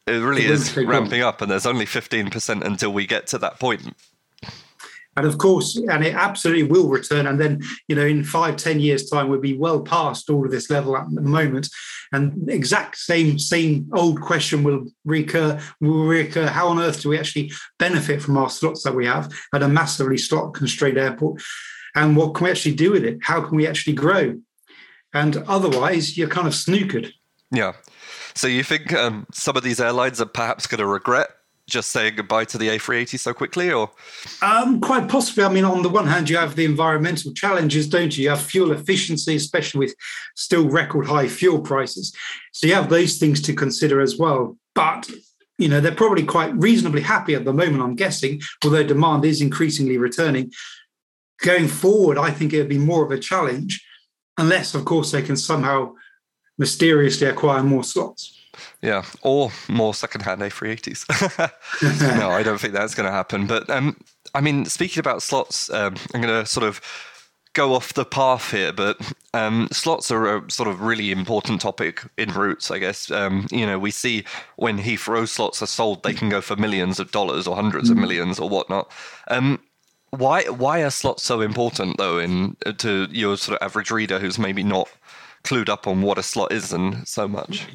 it 0.06 0.12
really 0.12 0.44
is 0.44 0.76
ramping 0.76 1.22
up, 1.22 1.40
and 1.40 1.50
there's 1.50 1.66
only 1.66 1.86
15% 1.86 2.62
until 2.62 2.92
we 2.92 3.06
get 3.06 3.28
to 3.28 3.38
that 3.38 3.60
point. 3.60 3.96
And 5.16 5.26
of 5.26 5.38
course, 5.38 5.76
and 5.76 6.04
it 6.04 6.14
absolutely 6.14 6.62
will 6.62 6.88
return. 6.88 7.26
And 7.26 7.38
then, 7.38 7.62
you 7.86 7.94
know, 7.94 8.06
in 8.06 8.24
five, 8.24 8.56
ten 8.56 8.80
years' 8.80 9.10
time, 9.10 9.28
we'll 9.28 9.40
be 9.40 9.56
well 9.56 9.82
past 9.82 10.30
all 10.30 10.44
of 10.44 10.50
this 10.50 10.70
level 10.70 10.96
at 10.96 11.04
the 11.10 11.20
moment. 11.20 11.68
And 12.12 12.48
exact 12.50 12.96
same, 12.96 13.38
same 13.38 13.90
old 13.94 14.20
question 14.20 14.62
will 14.62 14.86
recur, 15.04 15.60
will 15.80 16.06
recur. 16.06 16.46
How 16.46 16.68
on 16.68 16.78
earth 16.78 17.02
do 17.02 17.10
we 17.10 17.18
actually 17.18 17.52
benefit 17.78 18.22
from 18.22 18.36
our 18.36 18.50
slots 18.50 18.82
that 18.84 18.94
we 18.94 19.06
have 19.06 19.32
at 19.54 19.62
a 19.62 19.68
massively 19.68 20.18
slot 20.18 20.54
constrained 20.54 20.98
airport? 20.98 21.42
and 21.94 22.16
what 22.16 22.34
can 22.34 22.44
we 22.44 22.50
actually 22.50 22.74
do 22.74 22.92
with 22.92 23.04
it? 23.04 23.18
How 23.22 23.40
can 23.40 23.56
we 23.56 23.66
actually 23.66 23.94
grow? 23.94 24.38
And 25.12 25.36
otherwise, 25.46 26.16
you're 26.16 26.28
kind 26.28 26.46
of 26.46 26.54
snookered. 26.54 27.12
Yeah. 27.50 27.72
So 28.34 28.46
you 28.46 28.62
think 28.62 28.92
um, 28.94 29.26
some 29.32 29.56
of 29.56 29.62
these 29.62 29.80
airlines 29.80 30.20
are 30.20 30.26
perhaps 30.26 30.66
going 30.66 30.78
to 30.78 30.86
regret 30.86 31.28
just 31.72 31.90
saying 31.90 32.14
goodbye 32.16 32.44
to 32.46 32.58
the 32.58 32.68
A380 32.68 33.18
so 33.18 33.34
quickly, 33.34 33.72
or? 33.72 33.90
Um, 34.42 34.80
quite 34.80 35.08
possibly. 35.08 35.44
I 35.44 35.48
mean, 35.48 35.64
on 35.64 35.82
the 35.82 35.88
one 35.88 36.06
hand, 36.06 36.30
you 36.30 36.36
have 36.36 36.54
the 36.54 36.64
environmental 36.64 37.32
challenges, 37.32 37.88
don't 37.88 38.16
you? 38.16 38.24
You 38.24 38.30
have 38.30 38.42
fuel 38.42 38.72
efficiency, 38.72 39.34
especially 39.34 39.86
with 39.86 39.94
still 40.36 40.68
record 40.68 41.06
high 41.06 41.28
fuel 41.28 41.60
prices. 41.60 42.14
So 42.52 42.66
you 42.66 42.74
have 42.74 42.90
those 42.90 43.18
things 43.18 43.40
to 43.42 43.54
consider 43.54 44.00
as 44.00 44.16
well. 44.16 44.56
But 44.74 45.10
you 45.58 45.68
know, 45.68 45.80
they're 45.80 45.94
probably 45.94 46.24
quite 46.24 46.54
reasonably 46.56 47.02
happy 47.02 47.34
at 47.34 47.44
the 47.44 47.52
moment, 47.52 47.82
I'm 47.82 47.94
guessing, 47.94 48.40
although 48.64 48.82
demand 48.82 49.24
is 49.24 49.40
increasingly 49.40 49.96
returning 49.98 50.50
going 51.42 51.68
forward, 51.68 52.16
I 52.16 52.30
think 52.30 52.52
it 52.52 52.58
would 52.58 52.68
be 52.68 52.78
more 52.78 53.04
of 53.04 53.10
a 53.10 53.18
challenge, 53.18 53.84
unless, 54.38 54.74
of 54.74 54.84
course, 54.84 55.10
they 55.10 55.22
can 55.22 55.36
somehow 55.36 55.94
mysteriously 56.56 57.26
acquire 57.26 57.62
more 57.62 57.84
slots. 57.84 58.38
Yeah, 58.80 59.04
or 59.22 59.50
more 59.68 59.94
second-hand 59.94 60.40
A380s. 60.40 62.18
no, 62.18 62.30
I 62.30 62.42
don't 62.42 62.60
think 62.60 62.74
that's 62.74 62.94
going 62.94 63.06
to 63.06 63.12
happen. 63.12 63.46
But 63.46 63.68
um, 63.70 63.96
I 64.34 64.40
mean, 64.40 64.64
speaking 64.66 65.00
about 65.00 65.22
slots, 65.22 65.70
um, 65.70 65.96
I'm 66.14 66.20
going 66.20 66.42
to 66.42 66.46
sort 66.46 66.66
of 66.66 66.80
go 67.54 67.74
off 67.74 67.92
the 67.92 68.04
path 68.04 68.50
here, 68.50 68.72
but 68.72 68.98
um, 69.34 69.68
slots 69.72 70.10
are 70.10 70.38
a 70.38 70.50
sort 70.50 70.68
of 70.68 70.80
really 70.80 71.10
important 71.10 71.60
topic 71.60 72.02
in 72.16 72.30
routes, 72.30 72.70
I 72.70 72.78
guess. 72.78 73.10
Um, 73.10 73.46
you 73.50 73.66
know, 73.66 73.78
we 73.78 73.90
see 73.90 74.24
when 74.56 74.78
Heathrow 74.78 75.28
slots 75.28 75.62
are 75.62 75.66
sold, 75.66 76.02
they 76.02 76.14
can 76.14 76.28
go 76.28 76.40
for 76.40 76.56
millions 76.56 76.98
of 76.98 77.10
dollars 77.10 77.46
or 77.46 77.54
hundreds 77.54 77.88
mm. 77.88 77.92
of 77.92 77.98
millions 77.98 78.38
or 78.38 78.48
whatnot. 78.48 78.90
Um, 79.28 79.60
why 80.10 80.44
why 80.44 80.82
are 80.82 80.90
slots 80.90 81.22
so 81.22 81.40
important 81.40 81.96
though 81.96 82.18
in 82.18 82.54
to 82.78 83.08
your 83.10 83.38
sort 83.38 83.58
of 83.58 83.64
average 83.64 83.90
reader 83.90 84.18
who's 84.18 84.38
maybe 84.38 84.62
not 84.62 84.90
clued 85.42 85.70
up 85.70 85.86
on 85.86 86.02
what 86.02 86.18
a 86.18 86.22
slot 86.22 86.52
is 86.52 86.72
and 86.72 87.06
so 87.08 87.26
much? 87.26 87.66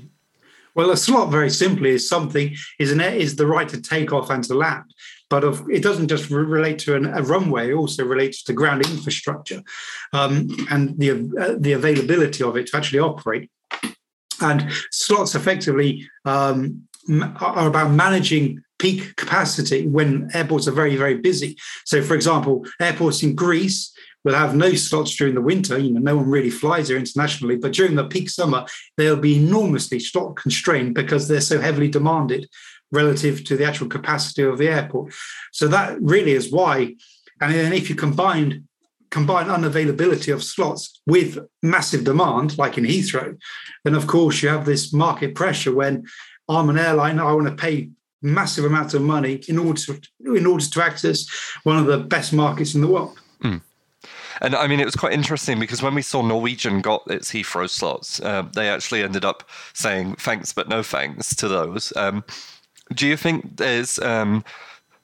Well, 0.78 0.92
a 0.92 0.98
slot 0.98 1.32
very 1.32 1.50
simply 1.50 1.90
is 1.90 2.08
something 2.08 2.56
is 2.78 2.92
an 2.92 3.02
is 3.02 3.36
the 3.36 3.48
right 3.48 3.68
to 3.68 3.82
take 3.82 4.14
off 4.14 4.30
and 4.30 4.44
to 4.44 4.54
land, 4.54 4.94
but 5.28 5.44
of, 5.44 5.68
it 5.72 5.82
doesn't 5.82 6.08
just 6.08 6.30
re- 6.30 6.44
relate 6.44 6.78
to 6.80 6.96
an, 6.96 7.08
a 7.08 7.24
runway; 7.24 7.72
it 7.72 7.74
also 7.74 8.06
relates 8.06 8.44
to 8.44 8.54
ground 8.54 8.86
infrastructure 8.86 9.64
um, 10.14 10.48
and 10.70 10.98
the 11.00 11.12
uh, 11.12 11.56
the 11.60 11.74
availability 11.74 12.44
of 12.44 12.56
it 12.56 12.68
to 12.68 12.78
actually 12.78 13.00
operate. 13.00 13.50
And 14.40 14.72
slots 14.92 15.34
effectively 15.34 16.08
um, 16.26 16.88
are 17.40 17.68
about 17.68 17.90
managing 17.90 18.62
peak 18.78 19.16
capacity 19.16 19.88
when 19.88 20.30
airports 20.36 20.68
are 20.68 20.72
very, 20.72 20.96
very 20.96 21.16
busy. 21.16 21.58
So, 21.86 22.04
for 22.04 22.14
example, 22.14 22.64
airports 22.80 23.24
in 23.24 23.34
Greece 23.34 23.92
will 24.24 24.34
have 24.34 24.56
no 24.56 24.74
slots 24.74 25.16
during 25.16 25.36
the 25.36 25.42
winter. 25.42 25.78
You 25.78 25.92
know, 25.94 26.00
no 26.00 26.18
one 26.18 26.30
really 26.30 26.50
flies 26.50 26.88
there 26.88 26.98
internationally, 26.98 27.56
but 27.56 27.74
during 27.74 27.96
the 27.96 28.06
peak 28.06 28.30
summer, 28.30 28.66
they'll 28.98 29.16
be 29.16 29.38
enormously 29.38 30.00
slot 30.00 30.36
constrained 30.36 30.96
because 30.96 31.28
they're 31.28 31.42
so 31.42 31.60
heavily 31.60 31.88
demanded 31.88 32.48
relative 32.92 33.44
to 33.46 33.58
the 33.58 33.66
actual 33.66 33.88
capacity 33.88 34.44
of 34.44 34.58
the 34.58 34.70
airport. 34.70 35.14
So 35.52 35.68
that 35.68 36.02
really 36.02 36.32
is 36.32 36.52
why. 36.52 36.96
And 37.42 37.54
then 37.54 37.74
if 37.74 37.90
you 37.90 37.96
combine 37.96 38.68
combine 39.10 39.48
unavailability 39.48 40.34
of 40.34 40.44
slots 40.44 41.00
with 41.06 41.40
massive 41.64 42.04
demand, 42.04 42.58
like 42.58 42.78
in 42.78 42.84
Heathrow, 42.84 43.38
then 43.86 43.96
of 43.96 44.06
course 44.06 44.44
you 44.44 44.50
have 44.50 44.66
this 44.66 44.92
market 44.92 45.34
pressure 45.34 45.74
when 45.74 46.06
I'm 46.50 46.70
an 46.70 46.78
airline, 46.78 47.20
I 47.20 47.32
want 47.32 47.48
to 47.48 47.56
pay 47.56 47.90
massive 48.22 48.66
amounts 48.66 48.94
of 48.94 49.02
money 49.02 49.42
in 49.48 49.58
order 49.58 49.80
to 49.82 50.02
in 50.26 50.46
order 50.46 50.66
to 50.66 50.84
access 50.84 51.26
one 51.64 51.78
of 51.78 51.86
the 51.86 52.00
best 52.00 52.34
markets 52.34 52.76
in 52.76 52.82
the 52.82 52.88
world. 52.88 53.18
Mm. 53.44 53.62
And 54.42 54.56
I 54.56 54.68
mean, 54.68 54.80
it 54.80 54.86
was 54.86 54.96
quite 54.96 55.14
interesting 55.14 55.60
because 55.60 55.82
when 55.82 55.96
we 55.96 56.02
saw 56.02 56.22
Norwegian 56.22 56.82
got 56.82 57.04
its 57.10 57.32
Heathrow 57.32 57.70
slots, 57.70 58.20
uh, 58.22 58.44
they 58.54 58.70
actually 58.70 59.04
ended 59.04 59.26
up 59.26 59.44
saying 59.74 60.16
thanks 60.16 60.54
but 60.54 60.70
no 60.70 60.84
thanks 60.84 61.36
to 61.36 61.48
those. 61.48 61.94
Um, 61.96 62.24
do 62.94 63.08
you 63.08 63.18
think 63.18 63.58
there's 63.58 64.00
um, 64.00 64.44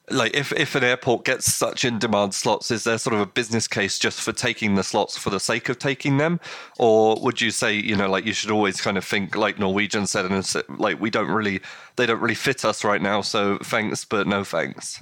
like 0.10 0.36
if, 0.36 0.52
if 0.54 0.76
an 0.76 0.84
airport 0.84 1.26
gets 1.26 1.54
such 1.54 1.86
in 1.86 1.98
demand 1.98 2.34
slots 2.34 2.72
is 2.72 2.84
there 2.84 2.98
sort 2.98 3.14
of 3.14 3.22
a 3.22 3.26
business 3.26 3.68
case 3.68 3.98
just 3.98 4.22
for 4.22 4.34
taking 4.34 4.76
the 4.76 4.84
slots 4.84 5.18
for 5.18 5.30
the 5.30 5.40
sake 5.40 5.70
of 5.70 5.80
taking 5.80 6.18
them 6.18 6.40
or 6.78 7.18
would 7.22 7.40
you 7.40 7.52
say 7.52 7.74
you 7.74 7.96
know 7.96 8.10
like 8.10 8.26
you 8.26 8.34
should 8.34 8.52
always 8.52 8.82
kind 8.82 8.98
of 8.98 9.06
think 9.06 9.36
like 9.36 9.60
norwegian 9.60 10.06
said 10.06 10.26
and 10.26 10.54
like 10.78 11.00
we 11.00 11.10
don't 11.10 11.32
really 11.32 11.62
they 11.96 12.06
don't 12.06 12.20
really 12.20 12.36
fit 12.36 12.66
us 12.66 12.84
right 12.84 13.02
now 13.02 13.22
so 13.22 13.58
thanks 13.60 14.04
but 14.04 14.28
no 14.28 14.44
thanks 14.44 15.02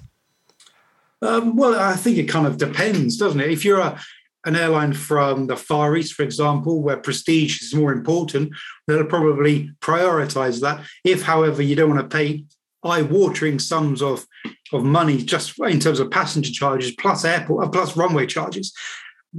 Um, 1.24 1.56
well, 1.56 1.80
I 1.80 1.96
think 1.96 2.18
it 2.18 2.28
kind 2.28 2.48
of 2.48 2.58
depends, 2.58 3.16
doesn't 3.18 3.40
it? 3.40 3.52
If 3.52 3.64
you're 3.64 3.80
a, 3.80 4.00
an 4.46 4.56
airline 4.56 4.94
from 4.94 5.48
the 5.48 5.56
Far 5.56 5.96
East, 5.96 6.14
for 6.14 6.24
example, 6.24 6.82
where 6.82 6.98
prestige 6.98 7.62
is 7.62 7.76
more 7.76 7.92
important, 7.92 8.54
they'll 8.88 9.06
probably 9.06 9.72
prioritize 9.82 10.62
that. 10.62 10.84
If, 11.04 11.22
however, 11.24 11.62
you 11.62 11.76
don't 11.76 11.96
want 11.96 12.10
to 12.10 12.18
pay 12.18 12.46
eye-watering 12.84 13.60
sums 13.60 14.02
of 14.02 14.26
of 14.74 14.84
money 14.84 15.18
just 15.18 15.60
in 15.60 15.80
terms 15.80 16.00
of 16.00 16.10
passenger 16.10 16.52
charges 16.52 16.96
plus 16.96 17.26
airport 17.26 17.66
uh, 17.66 17.70
plus 17.70 17.96
runway 17.96 18.26
charges, 18.26 18.74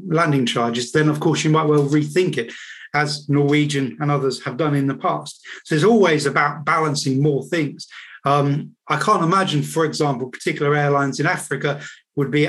landing 0.07 0.47
charges, 0.47 0.93
then 0.93 1.09
of 1.09 1.19
course 1.21 1.43
you 1.43 1.51
might 1.51 1.67
well 1.67 1.89
rethink 1.89 2.37
it, 2.37 2.53
as 2.95 3.29
Norwegian 3.29 3.97
and 4.01 4.11
others 4.11 4.45
have 4.45 4.57
done 4.57 4.75
in 4.75 4.87
the 4.87 4.95
past. 4.95 5.45
So 5.65 5.75
it's 5.75 5.85
always 5.85 6.27
about 6.27 6.65
balancing 6.65 7.23
more 7.23 7.43
things. 7.45 7.87
Um, 8.25 8.77
I 8.89 8.99
can't 8.99 9.25
imagine, 9.25 9.63
for 9.63 9.85
example, 9.85 10.29
particular 10.29 10.75
airlines 10.75 11.19
in 11.19 11.27
Africa 11.27 11.81
would 12.15 12.31
be 12.31 12.49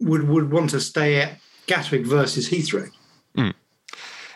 would 0.00 0.28
would 0.28 0.50
want 0.50 0.70
to 0.70 0.80
stay 0.80 1.20
at 1.20 1.38
Gatwick 1.66 2.06
versus 2.06 2.48
Heathrow. 2.48 2.90
Mm. 3.36 3.54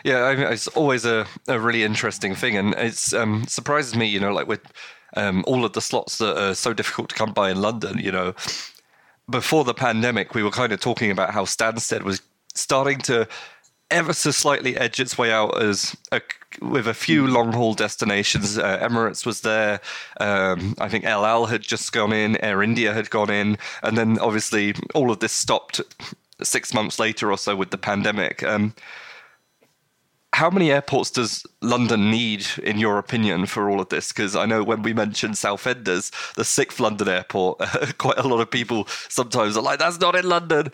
Yeah, 0.03 0.19
I 0.19 0.51
it's 0.51 0.67
always 0.69 1.05
a, 1.05 1.25
a 1.47 1.59
really 1.59 1.83
interesting 1.83 2.35
thing, 2.35 2.55
and 2.57 2.73
it 2.75 3.13
um, 3.13 3.45
surprises 3.47 3.95
me. 3.95 4.05
You 4.05 4.19
know, 4.19 4.33
like 4.33 4.47
with 4.47 4.61
um, 5.15 5.43
all 5.47 5.65
of 5.65 5.73
the 5.73 5.81
slots 5.81 6.17
that 6.19 6.41
are 6.41 6.53
so 6.53 6.73
difficult 6.73 7.09
to 7.09 7.15
come 7.15 7.33
by 7.33 7.51
in 7.51 7.61
London. 7.61 7.97
You 7.99 8.11
know, 8.11 8.35
before 9.29 9.63
the 9.63 9.73
pandemic, 9.73 10.33
we 10.33 10.43
were 10.43 10.51
kind 10.51 10.71
of 10.71 10.79
talking 10.79 11.11
about 11.11 11.33
how 11.33 11.45
Stansted 11.45 12.03
was 12.03 12.21
starting 12.53 12.99
to 12.99 13.27
ever 13.89 14.13
so 14.13 14.31
slightly 14.31 14.75
edge 14.77 14.99
its 14.99 15.17
way 15.17 15.31
out 15.31 15.61
as 15.61 15.95
a, 16.11 16.21
with 16.61 16.87
a 16.87 16.93
few 16.93 17.25
hmm. 17.25 17.33
long 17.33 17.53
haul 17.53 17.73
destinations. 17.73 18.57
Uh, 18.57 18.79
Emirates 18.79 19.25
was 19.25 19.41
there. 19.41 19.79
Um, 20.19 20.75
I 20.79 20.89
think 20.89 21.05
El 21.05 21.25
Al 21.25 21.45
had 21.45 21.61
just 21.61 21.91
gone 21.91 22.13
in. 22.13 22.37
Air 22.43 22.63
India 22.63 22.93
had 22.93 23.09
gone 23.09 23.29
in, 23.29 23.57
and 23.83 23.97
then 23.97 24.19
obviously 24.19 24.73
all 24.93 25.11
of 25.11 25.19
this 25.19 25.33
stopped 25.33 25.81
six 26.43 26.73
months 26.73 26.99
later 26.99 27.31
or 27.31 27.37
so 27.37 27.55
with 27.55 27.71
the 27.71 27.77
pandemic. 27.77 28.43
Um, 28.43 28.73
how 30.33 30.49
many 30.51 30.71
airports 30.71 31.09
does 31.09 31.45
London 31.61 32.11
need, 32.11 32.45
in 32.61 32.77
your 32.77 32.99
opinion, 32.99 33.47
for 33.47 33.69
all 33.69 33.79
of 33.79 33.89
this? 33.89 34.09
Because 34.09 34.35
I 34.35 34.45
know 34.45 34.63
when 34.63 34.83
we 34.83 34.93
mentioned 34.93 35.35
Southenders, 35.35 36.11
the 36.35 36.43
sixth 36.43 36.79
London 36.79 37.07
airport, 37.07 37.59
quite 37.97 38.19
a 38.19 38.27
lot 38.27 38.41
of 38.41 38.51
people 38.51 38.85
sometimes 39.09 39.57
are 39.57 39.63
like, 39.63 39.79
"That's 39.79 39.99
not 39.99 40.15
in 40.15 40.29
London." 40.29 40.71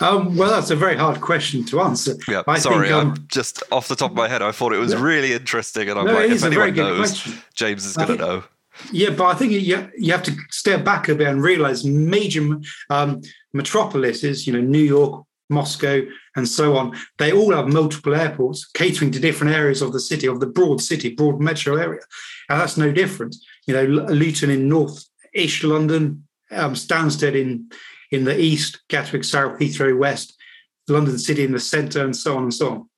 Um, 0.00 0.36
well, 0.36 0.50
that's 0.50 0.70
a 0.70 0.76
very 0.76 0.96
hard 0.96 1.20
question 1.20 1.64
to 1.66 1.80
answer. 1.82 2.14
Yeah, 2.26 2.42
I 2.46 2.58
sorry, 2.58 2.88
think, 2.88 3.02
um, 3.02 3.10
I'm 3.10 3.26
just 3.28 3.62
off 3.70 3.88
the 3.88 3.96
top 3.96 4.12
of 4.12 4.16
my 4.16 4.28
head. 4.28 4.40
I 4.40 4.50
thought 4.50 4.72
it 4.72 4.78
was 4.78 4.92
yeah. 4.92 5.02
really 5.02 5.32
interesting, 5.34 5.90
and 5.90 5.98
I'm 5.98 6.06
no, 6.06 6.14
like, 6.14 6.30
if 6.30 6.42
anyone 6.42 6.74
knows, 6.74 6.98
question. 6.98 7.34
James 7.54 7.84
is 7.84 7.96
going 7.96 8.08
to 8.08 8.16
know. 8.16 8.44
Yeah, 8.90 9.10
but 9.10 9.26
I 9.26 9.34
think 9.34 9.52
you 9.52 9.90
you 9.98 10.12
have 10.12 10.22
to 10.22 10.34
step 10.50 10.84
back 10.84 11.08
a 11.08 11.14
bit 11.14 11.28
and 11.28 11.42
realize 11.42 11.84
major 11.84 12.58
um, 12.88 13.20
metropolises, 13.52 14.46
you 14.46 14.52
know, 14.52 14.60
New 14.60 14.82
York, 14.82 15.24
Moscow, 15.50 16.02
and 16.36 16.48
so 16.48 16.76
on, 16.76 16.96
they 17.18 17.32
all 17.32 17.52
have 17.52 17.68
multiple 17.68 18.14
airports 18.14 18.64
catering 18.64 19.10
to 19.12 19.20
different 19.20 19.54
areas 19.54 19.82
of 19.82 19.92
the 19.92 20.00
city, 20.00 20.26
of 20.26 20.40
the 20.40 20.46
broad 20.46 20.80
city, 20.80 21.14
broad 21.14 21.40
metro 21.40 21.76
area. 21.76 22.00
And 22.48 22.60
that's 22.60 22.76
no 22.76 22.90
different. 22.90 23.36
You 23.66 23.74
know, 23.74 23.84
Luton 23.84 24.50
in 24.50 24.68
north-ish 24.68 25.62
London, 25.62 26.26
um, 26.50 26.74
Stansted 26.74 27.34
in, 27.34 27.70
in 28.10 28.24
the 28.24 28.38
east, 28.38 28.82
Gatwick 28.88 29.24
south, 29.24 29.58
Heathrow 29.58 29.96
west, 29.98 30.34
London 30.88 31.18
City 31.18 31.44
in 31.44 31.52
the 31.52 31.60
centre, 31.60 32.04
and 32.04 32.16
so 32.16 32.36
on 32.36 32.44
and 32.44 32.54
so 32.54 32.70
on. 32.70 32.88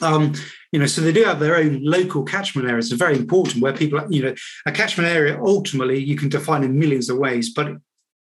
Um, 0.00 0.34
you 0.72 0.78
know, 0.78 0.86
so 0.86 1.00
they 1.00 1.12
do 1.12 1.24
have 1.24 1.40
their 1.40 1.56
own 1.56 1.82
local 1.82 2.22
catchment 2.22 2.68
areas. 2.68 2.90
It's 2.90 2.98
very 2.98 3.16
important 3.16 3.62
where 3.62 3.72
people, 3.72 4.00
you 4.10 4.22
know, 4.22 4.34
a 4.66 4.72
catchment 4.72 5.08
area 5.08 5.40
ultimately 5.40 5.98
you 6.02 6.16
can 6.16 6.28
define 6.28 6.64
in 6.64 6.78
millions 6.78 7.08
of 7.08 7.16
ways. 7.16 7.52
But 7.54 7.76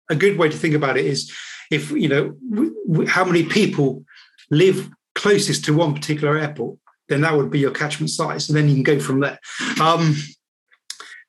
a 0.10 0.16
good 0.16 0.38
way 0.38 0.50
to 0.50 0.58
think 0.58 0.74
about 0.74 0.98
it 0.98 1.06
is 1.06 1.34
if 1.70 1.92
you 1.92 2.08
know 2.08 2.36
w- 2.50 2.76
w- 2.88 3.10
how 3.10 3.24
many 3.26 3.44
people 3.44 4.04
live 4.52 4.90
closest 5.16 5.66
to 5.66 5.74
one 5.74 5.94
particular 5.94 6.38
airport, 6.38 6.78
then 7.10 7.22
that 7.22 7.36
would 7.36 7.52
be 7.52 7.60
your 7.60 7.72
catchment 7.72 8.10
size, 8.10 8.50
and 8.50 8.58
then 8.58 8.68
you 8.70 8.76
can 8.76 8.84
go 8.84 9.00
from 9.00 9.20
there. 9.20 9.40
Um, 9.82 10.16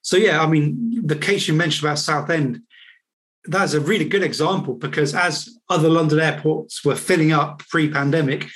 so 0.02 0.16
yeah, 0.16 0.42
I 0.42 0.46
mean, 0.46 1.06
the 1.06 1.16
case 1.16 1.48
you 1.48 1.54
mentioned 1.54 1.86
about 1.86 1.98
Southend, 1.98 2.62
that's 3.44 3.74
a 3.74 3.80
really 3.80 4.04
good 4.04 4.22
example 4.22 4.74
because 4.74 5.14
as 5.14 5.48
other 5.68 5.88
London 5.88 6.20
airports 6.20 6.84
were 6.84 6.96
filling 6.96 7.32
up 7.32 7.62
pre-pandemic, 7.68 8.46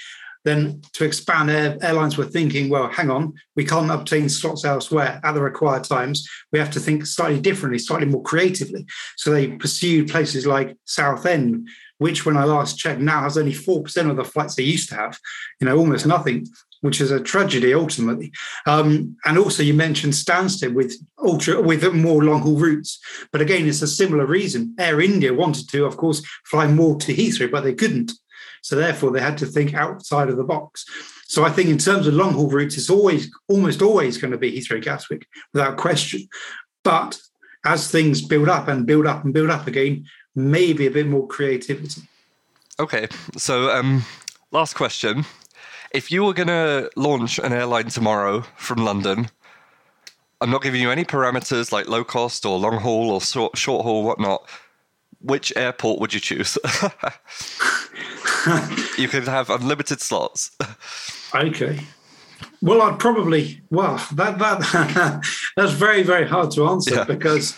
then 0.45 0.83
to 0.93 1.05
expand, 1.05 1.51
airlines 1.51 2.17
were 2.17 2.27
thinking, 2.27 2.69
well, 2.69 2.89
hang 2.89 3.11
on, 3.11 3.33
we 3.57 3.65
can't 3.65 3.91
obtain 3.91 4.29
slots 4.29 4.65
elsewhere 4.65 5.21
at 5.25 5.33
the 5.33 5.41
required 5.41 5.85
times. 5.85 6.29
We 6.53 6.59
have 6.59 6.71
to 6.73 6.81
think 6.81 7.07
slightly 7.07 7.41
differently, 7.41 7.79
slightly 7.79 8.07
more 8.07 8.23
creatively. 8.23 8.87
So 9.17 9.31
they 9.31 9.49
pursued 9.49 10.11
places 10.11 10.47
like 10.47 10.77
Southend, 10.85 11.69
which, 11.99 12.27
when 12.27 12.37
I 12.37 12.45
last 12.45 12.79
checked, 12.79 13.01
now 13.01 13.23
has 13.23 13.39
only 13.39 13.53
4% 13.53 14.11
of 14.11 14.17
the 14.17 14.25
flights 14.25 14.55
they 14.55 14.65
used 14.65 14.91
to 14.91 14.97
have, 14.97 15.19
you 15.61 15.67
know, 15.67 15.79
almost 15.79 16.07
nothing, 16.07 16.47
which 16.83 17.01
is 17.01 17.11
a 17.11 17.21
tragedy 17.21 17.73
ultimately. 17.73 18.31
Um, 18.67 19.17
and 19.25 19.39
also, 19.39 19.63
you 19.63 19.73
mentioned 19.73 20.13
Stansted 20.13 20.75
with 20.75 20.95
ultra 21.25 21.63
with 21.63 21.91
more 21.95 22.23
long 22.23 22.43
haul 22.43 22.59
routes. 22.59 23.01
But 23.33 23.41
again, 23.41 23.67
it's 23.67 23.81
a 23.81 23.87
similar 23.87 24.27
reason. 24.27 24.75
Air 24.79 25.01
India 25.01 25.33
wanted 25.33 25.71
to, 25.71 25.87
of 25.87 25.97
course, 25.97 26.23
fly 26.45 26.67
more 26.67 26.97
to 26.99 27.15
Heathrow, 27.15 27.51
but 27.51 27.63
they 27.63 27.73
couldn't. 27.73 28.13
So 28.65 28.77
therefore, 28.77 29.11
they 29.11 29.21
had 29.21 29.37
to 29.39 29.47
think 29.47 29.75
outside 29.75 30.31
of 30.31 30.39
the 30.39 30.43
box. 30.43 30.87
So 31.27 31.45
I 31.45 31.51
think 31.51 31.69
in 31.69 31.77
terms 31.77 32.07
of 32.07 32.15
long 32.15 32.33
haul 32.33 32.49
routes, 32.49 32.79
it's 32.79 32.89
always 32.89 33.31
almost 33.47 33.83
always 33.83 34.17
going 34.17 34.31
to 34.31 34.39
be 34.39 34.53
Heathrow 34.53 34.83
Gatwick 34.83 35.29
without 35.53 35.77
question. 35.77 36.27
But 36.83 37.21
as 37.67 37.91
things 37.91 38.23
build 38.23 38.49
up 38.49 38.67
and 38.67 38.87
build 38.87 39.07
up 39.07 39.23
and 39.23 39.35
build 39.35 39.51
up 39.51 39.67
again, 39.67 40.07
maybe 40.35 40.87
a 40.87 40.91
bit 40.91 41.07
more 41.07 41.29
creativity. 41.29 42.09
Okay, 42.81 43.07
so 43.37 43.71
um, 43.71 44.03
last 44.51 44.73
question: 44.73 45.27
If 45.91 46.11
you 46.11 46.25
were 46.25 46.33
going 46.33 46.49
to 46.49 46.91
launch 46.97 47.39
an 47.39 47.53
airline 47.53 47.89
tomorrow 47.89 48.47
from 48.57 48.83
London, 48.83 49.29
I'm 50.41 50.51
not 50.51 50.63
giving 50.63 50.81
you 50.81 50.91
any 50.91 51.05
parameters 51.05 51.71
like 51.71 51.87
low 51.87 52.03
cost 52.03 52.47
or 52.47 52.59
long 52.59 52.79
haul 52.79 53.11
or 53.11 53.21
short, 53.21 53.59
short 53.59 53.85
haul, 53.85 54.05
whatnot. 54.05 54.49
Which 55.25 55.53
airport 55.57 56.01
would 56.01 56.13
you 56.13 56.21
choose? 56.21 56.59
you 58.99 59.09
could 59.09 59.27
have 59.27 59.49
unlimited 59.49 60.01
slots. 60.01 60.51
Okay. 61.35 61.81
Well, 62.61 62.83
I'd 62.83 62.99
probably 62.99 63.63
well 63.71 63.97
that 64.13 64.39
that 64.39 65.25
that's 65.57 65.73
very 65.73 66.03
very 66.03 66.29
hard 66.29 66.51
to 66.53 66.67
answer 66.67 66.97
yeah. 66.97 67.05
because 67.05 67.57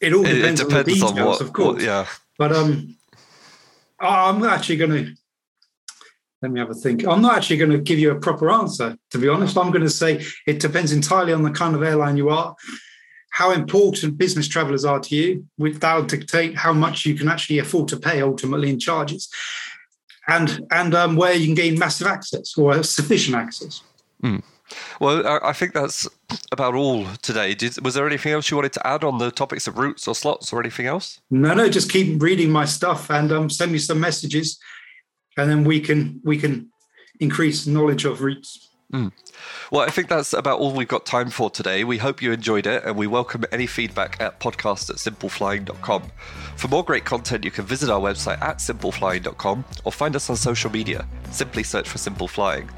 it 0.00 0.12
all 0.12 0.24
depends, 0.24 0.60
it, 0.60 0.64
it 0.64 0.68
depends 0.68 0.68
on 0.68 0.68
the 0.68 0.84
details, 0.84 1.18
on 1.18 1.26
what, 1.26 1.40
of 1.40 1.52
course. 1.52 1.76
What, 1.76 1.82
yeah. 1.82 2.06
But 2.38 2.52
um, 2.52 2.96
I'm 4.00 4.42
actually 4.44 4.76
going 4.76 4.90
to 4.90 5.14
let 6.42 6.52
me 6.52 6.60
have 6.60 6.70
a 6.70 6.74
think. 6.74 7.06
I'm 7.06 7.22
not 7.22 7.36
actually 7.36 7.56
going 7.56 7.70
to 7.70 7.78
give 7.78 7.98
you 7.98 8.10
a 8.10 8.20
proper 8.20 8.50
answer, 8.50 8.96
to 9.10 9.18
be 9.18 9.28
honest. 9.28 9.56
I'm 9.56 9.70
going 9.70 9.84
to 9.84 9.90
say 9.90 10.24
it 10.46 10.60
depends 10.60 10.92
entirely 10.92 11.32
on 11.32 11.42
the 11.42 11.50
kind 11.50 11.74
of 11.74 11.82
airline 11.82 12.16
you 12.16 12.28
are, 12.28 12.54
how 13.36 13.50
important 13.50 14.16
business 14.16 14.48
travelers 14.48 14.86
are 14.86 14.98
to 14.98 15.14
you. 15.14 15.46
That 15.58 15.94
will 15.94 16.04
dictate 16.04 16.56
how 16.56 16.72
much 16.72 17.04
you 17.04 17.14
can 17.14 17.28
actually 17.28 17.58
afford 17.58 17.86
to 17.88 17.98
pay 17.98 18.22
ultimately 18.22 18.70
in 18.70 18.78
charges 18.78 19.28
and 20.26 20.66
and 20.70 20.94
um, 20.94 21.16
where 21.16 21.34
you 21.34 21.44
can 21.44 21.54
gain 21.54 21.78
massive 21.78 22.06
access 22.06 22.56
or 22.56 22.82
sufficient 22.82 23.36
access. 23.36 23.82
Mm. 24.22 24.42
Well, 25.00 25.16
I 25.44 25.52
think 25.52 25.74
that's 25.74 26.08
about 26.50 26.74
all 26.74 27.04
today. 27.20 27.54
Did, 27.54 27.84
was 27.84 27.94
there 27.94 28.06
anything 28.06 28.32
else 28.32 28.50
you 28.50 28.56
wanted 28.56 28.72
to 28.72 28.86
add 28.86 29.04
on 29.04 29.18
the 29.18 29.30
topics 29.30 29.68
of 29.68 29.76
routes 29.76 30.08
or 30.08 30.14
slots 30.14 30.52
or 30.52 30.58
anything 30.58 30.86
else? 30.86 31.20
No, 31.30 31.52
no. 31.54 31.68
Just 31.68 31.92
keep 31.92 32.20
reading 32.20 32.50
my 32.50 32.64
stuff 32.64 33.10
and 33.10 33.30
um, 33.32 33.50
send 33.50 33.70
me 33.70 33.78
some 33.78 34.00
messages, 34.00 34.58
and 35.36 35.50
then 35.50 35.62
we 35.62 35.78
can 35.78 36.20
we 36.24 36.38
can 36.38 36.70
increase 37.20 37.66
knowledge 37.66 38.06
of 38.06 38.22
routes. 38.22 38.70
Mm. 38.92 39.12
Well, 39.72 39.82
I 39.82 39.90
think 39.90 40.08
that's 40.08 40.32
about 40.32 40.60
all 40.60 40.72
we've 40.72 40.86
got 40.86 41.04
time 41.04 41.30
for 41.30 41.50
today. 41.50 41.82
We 41.82 41.98
hope 41.98 42.22
you 42.22 42.32
enjoyed 42.32 42.66
it 42.66 42.84
and 42.84 42.96
we 42.96 43.06
welcome 43.06 43.44
any 43.50 43.66
feedback 43.66 44.20
at 44.20 44.38
podcast 44.38 44.90
at 44.90 44.96
simpleflying.com. 44.96 46.04
For 46.56 46.68
more 46.68 46.84
great 46.84 47.04
content, 47.04 47.44
you 47.44 47.50
can 47.50 47.64
visit 47.64 47.90
our 47.90 48.00
website 48.00 48.40
at 48.40 48.58
simpleflying.com 48.58 49.64
or 49.84 49.92
find 49.92 50.14
us 50.14 50.30
on 50.30 50.36
social 50.36 50.70
media. 50.70 51.06
Simply 51.30 51.64
search 51.64 51.88
for 51.88 51.98
Simple 51.98 52.28
Flying. 52.28 52.70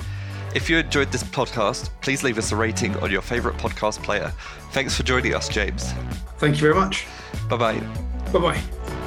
If 0.55 0.71
you 0.71 0.79
enjoyed 0.79 1.13
this 1.13 1.25
podcast, 1.25 1.91
please 2.01 2.25
leave 2.25 2.39
us 2.39 2.53
a 2.53 2.57
rating 2.57 2.97
on 2.97 3.11
your 3.11 3.23
favourite 3.23 3.59
podcast 3.59 4.03
player. 4.03 4.33
Thanks 4.73 4.97
for 4.97 5.03
joining 5.03 5.35
us, 5.35 5.49
James. 5.49 5.93
Thank 6.39 6.57
you 6.57 6.63
very 6.63 6.75
much. 6.75 7.07
Bye 7.51 7.57
bye. 7.57 7.81
Bye 8.33 8.39
bye. 8.39 8.98